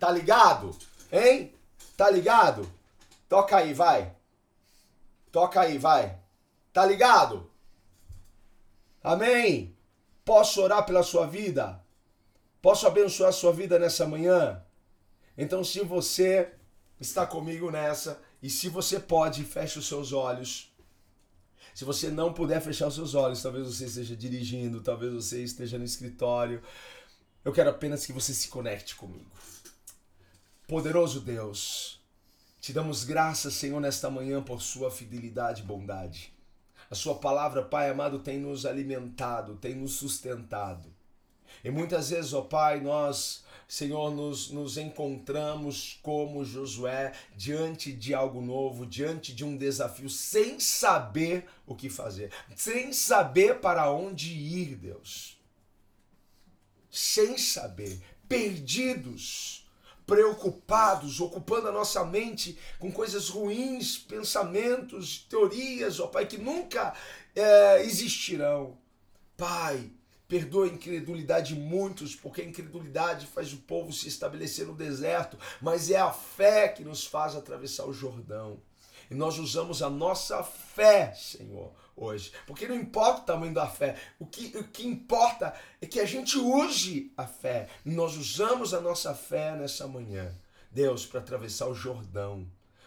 Tá 0.00 0.10
ligado? 0.10 0.76
Hein? 1.12 1.52
Tá 1.96 2.10
ligado? 2.10 2.68
Toca 3.28 3.56
aí, 3.56 3.72
vai. 3.72 4.12
Toca 5.30 5.60
aí, 5.60 5.78
vai. 5.78 6.18
Tá 6.72 6.84
ligado? 6.84 7.48
Amém? 9.02 9.76
Posso 10.24 10.60
orar 10.60 10.84
pela 10.84 11.02
sua 11.02 11.26
vida? 11.26 11.80
Posso 12.60 12.86
abençoar 12.86 13.28
a 13.28 13.32
sua 13.32 13.52
vida 13.52 13.78
nessa 13.78 14.06
manhã? 14.06 14.62
Então, 15.36 15.62
se 15.62 15.80
você 15.80 16.52
está 17.00 17.26
comigo 17.26 17.70
nessa. 17.70 18.20
E 18.42 18.50
se 18.50 18.68
você 18.68 19.00
pode, 19.00 19.44
feche 19.44 19.78
os 19.78 19.86
seus 19.86 20.12
olhos. 20.12 20.72
Se 21.74 21.84
você 21.84 22.08
não 22.08 22.32
puder 22.32 22.60
fechar 22.60 22.86
os 22.86 22.94
seus 22.94 23.14
olhos, 23.14 23.42
talvez 23.42 23.66
você 23.66 23.86
esteja 23.86 24.16
dirigindo, 24.16 24.80
talvez 24.80 25.12
você 25.12 25.42
esteja 25.42 25.76
no 25.76 25.84
escritório. 25.84 26.62
Eu 27.44 27.52
quero 27.52 27.70
apenas 27.70 28.06
que 28.06 28.12
você 28.12 28.32
se 28.32 28.48
conecte 28.48 28.94
comigo. 28.94 29.30
Poderoso 30.68 31.20
Deus, 31.20 32.00
te 32.60 32.72
damos 32.72 33.04
graças, 33.04 33.54
Senhor, 33.54 33.80
nesta 33.80 34.08
manhã 34.08 34.40
por 34.40 34.62
sua 34.62 34.90
fidelidade 34.90 35.62
e 35.62 35.66
bondade. 35.66 36.32
A 36.90 36.94
sua 36.94 37.16
palavra, 37.16 37.64
Pai 37.64 37.90
amado, 37.90 38.20
tem 38.20 38.38
nos 38.38 38.64
alimentado, 38.64 39.56
tem 39.56 39.74
nos 39.74 39.94
sustentado. 39.94 40.93
E 41.64 41.70
muitas 41.70 42.10
vezes, 42.10 42.32
ó 42.32 42.42
Pai, 42.42 42.80
nós 42.80 43.44
Senhor, 43.66 44.10
nos, 44.14 44.50
nos 44.50 44.76
encontramos 44.76 45.98
como 46.02 46.44
Josué 46.44 47.12
diante 47.34 47.92
de 47.92 48.14
algo 48.14 48.40
novo, 48.40 48.86
diante 48.86 49.34
de 49.34 49.44
um 49.44 49.56
desafio, 49.56 50.08
sem 50.08 50.60
saber 50.60 51.46
o 51.66 51.74
que 51.74 51.88
fazer, 51.88 52.32
sem 52.54 52.92
saber 52.92 53.60
para 53.60 53.90
onde 53.90 54.32
ir, 54.32 54.76
Deus. 54.76 55.38
Sem 56.90 57.36
saber, 57.38 58.00
perdidos, 58.28 59.66
preocupados, 60.06 61.18
ocupando 61.18 61.68
a 61.68 61.72
nossa 61.72 62.04
mente 62.04 62.56
com 62.78 62.92
coisas 62.92 63.28
ruins, 63.28 63.98
pensamentos, 63.98 65.26
teorias, 65.28 65.98
ó 65.98 66.06
Pai, 66.06 66.26
que 66.26 66.38
nunca 66.38 66.94
é, 67.34 67.82
existirão. 67.82 68.78
Pai, 69.36 69.90
Perdoa 70.34 70.66
a 70.66 70.68
incredulidade 70.68 71.54
de 71.54 71.60
muitos, 71.60 72.16
porque 72.16 72.40
a 72.40 72.44
incredulidade 72.44 73.24
faz 73.24 73.52
o 73.52 73.58
povo 73.58 73.92
se 73.92 74.08
estabelecer 74.08 74.66
no 74.66 74.74
deserto, 74.74 75.38
mas 75.62 75.92
é 75.92 75.96
a 75.96 76.10
fé 76.10 76.66
que 76.66 76.82
nos 76.82 77.06
faz 77.06 77.36
atravessar 77.36 77.84
o 77.84 77.92
Jordão. 77.92 78.58
E 79.08 79.14
nós 79.14 79.38
usamos 79.38 79.80
a 79.80 79.88
nossa 79.88 80.42
fé, 80.42 81.14
Senhor, 81.14 81.72
hoje. 81.94 82.32
Porque 82.48 82.66
não 82.66 82.74
importa 82.74 83.20
o 83.20 83.24
tamanho 83.26 83.54
da 83.54 83.68
fé, 83.68 83.94
o 84.18 84.26
que, 84.26 84.58
o 84.58 84.64
que 84.64 84.84
importa 84.84 85.54
é 85.80 85.86
que 85.86 86.00
a 86.00 86.04
gente 86.04 86.36
use 86.36 87.12
a 87.16 87.28
fé. 87.28 87.68
nós 87.84 88.16
usamos 88.16 88.74
a 88.74 88.80
nossa 88.80 89.14
fé 89.14 89.54
nessa 89.54 89.86
manhã, 89.86 90.34
Deus, 90.68 91.06
para 91.06 91.20
atravessar 91.20 91.68
o 91.68 91.76
Jordão 91.76 92.44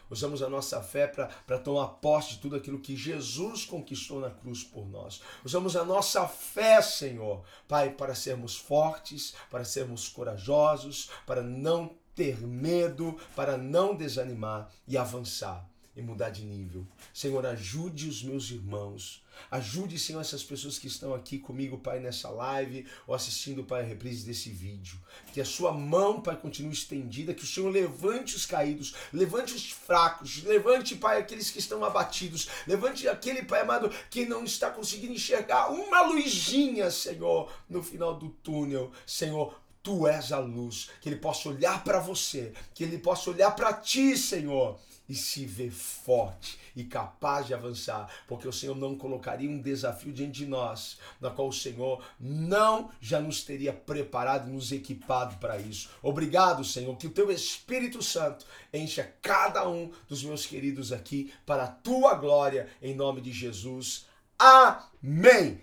usamos 0.10 0.42
a 0.42 0.50
nossa 0.50 0.82
fé 0.82 1.08
para 1.08 1.60
tomar 1.60 1.88
posse 1.88 2.32
de 2.32 2.40
tudo 2.40 2.56
aquilo 2.56 2.80
que 2.80 2.96
Jesus 2.96 3.66
conquistou 3.66 4.20
na 4.20 4.30
cruz 4.30 4.64
por 4.64 4.88
nós. 4.88 5.22
Usamos 5.44 5.76
a 5.76 5.84
nossa 5.84 6.28
fé, 6.28 6.82
Senhor, 6.82 7.44
Pai, 7.68 7.92
para 7.92 8.16
sermos 8.16 8.56
fortes, 8.58 9.34
para 9.50 9.64
sermos 9.64 10.08
corajosos, 10.08 11.10
para 11.26 11.42
não 11.42 11.96
ter 12.16 12.40
medo, 12.42 13.16
para 13.36 13.58
não 13.58 13.96
desanimar 13.96 14.70
e 14.88 14.98
avançar 14.98 15.68
e 15.98 16.02
mudar 16.02 16.30
de 16.30 16.46
nível. 16.46 16.86
Senhor, 17.12 17.44
ajude 17.46 18.08
os 18.08 18.24
meus 18.24 18.52
irmãos. 18.52 19.24
Ajude, 19.50 20.00
Senhor, 20.00 20.22
essas 20.22 20.44
pessoas 20.44 20.78
que 20.78 20.88
estão 20.88 21.14
aqui 21.14 21.40
comigo, 21.40 21.78
Pai, 21.78 22.00
nessa 22.00 22.30
live 22.30 22.86
ou 23.06 23.14
assistindo, 23.14 23.64
Pai, 23.64 23.82
a 23.82 23.86
reprise 23.86 24.26
desse 24.26 24.50
vídeo. 24.50 25.00
Que 25.34 25.42
a 25.42 25.46
sua 25.46 25.74
mão, 25.74 26.22
Pai, 26.22 26.36
continue 26.38 26.74
estendida, 26.74 27.34
que 27.34 27.44
o 27.44 27.48
Senhor 27.48 27.70
levante 27.70 28.36
os 28.36 28.46
caídos, 28.46 28.96
levante 29.12 29.54
os 29.54 29.72
fracos, 29.72 30.44
levante, 30.44 30.96
Pai, 30.96 31.20
aqueles 31.20 31.50
que 31.50 31.60
estão 31.60 31.84
abatidos, 31.84 32.48
levante 32.68 33.08
aquele, 33.08 33.44
Pai 33.44 33.62
amado, 33.62 33.92
que 34.10 34.26
não 34.26 34.44
está 34.44 34.70
conseguindo 34.70 35.14
enxergar 35.14 35.72
uma 35.72 36.02
luzinha, 36.02 36.92
Senhor, 36.92 37.52
no 37.68 37.82
final 37.82 38.16
do 38.16 38.30
túnel. 38.30 38.92
Senhor, 39.06 39.60
tu 39.82 40.08
és 40.08 40.32
a 40.32 40.40
luz, 40.40 40.90
que 41.00 41.10
ele 41.10 41.16
possa 41.16 41.50
olhar 41.50 41.84
para 41.84 42.00
você, 42.00 42.54
que 42.74 42.84
ele 42.84 42.98
possa 42.98 43.30
olhar 43.30 43.52
para 43.52 43.72
ti, 43.74 44.18
Senhor, 44.18 44.78
e 45.08 45.16
se 45.16 45.46
ver 45.46 45.72
forte 45.72 46.60
e 46.76 46.84
capaz 46.84 47.48
de 47.48 47.54
avançar, 47.54 48.12
porque 48.28 48.48
o 48.48 48.54
Senhor 48.54 48.76
não 48.76 48.96
colocaria 48.96 49.50
um 49.50 49.62
desafio 49.62 50.14
diante 50.14 50.40
de 50.40 50.46
nós, 50.46 50.98
na 51.20 51.30
qual 51.30 51.48
o 51.48 51.54
Senhor 51.54 52.04
não 52.20 52.92
já 53.00 53.20
nos 53.20 53.44
teria 53.44 53.74
preparado, 53.74 54.50
nos 54.50 54.72
equipado 54.72 55.38
para 55.38 55.58
isso. 55.58 55.90
Obrigado, 56.02 56.64
Senhor, 56.64 56.96
que 56.98 57.08
o 57.08 57.12
teu 57.12 57.32
Espírito 57.32 58.02
Santo 58.04 58.46
encha 58.74 59.12
cada 59.22 59.68
um 59.68 59.92
dos 60.08 60.24
meus 60.24 60.46
queridos 60.46 60.92
aqui 60.92 61.34
para 61.46 61.64
a 61.64 61.68
tua 61.68 62.14
glória, 62.16 62.70
em 62.82 62.96
nome 62.96 63.22
de 63.22 63.32
Jesus. 63.32 64.06
Amém. 64.38 65.60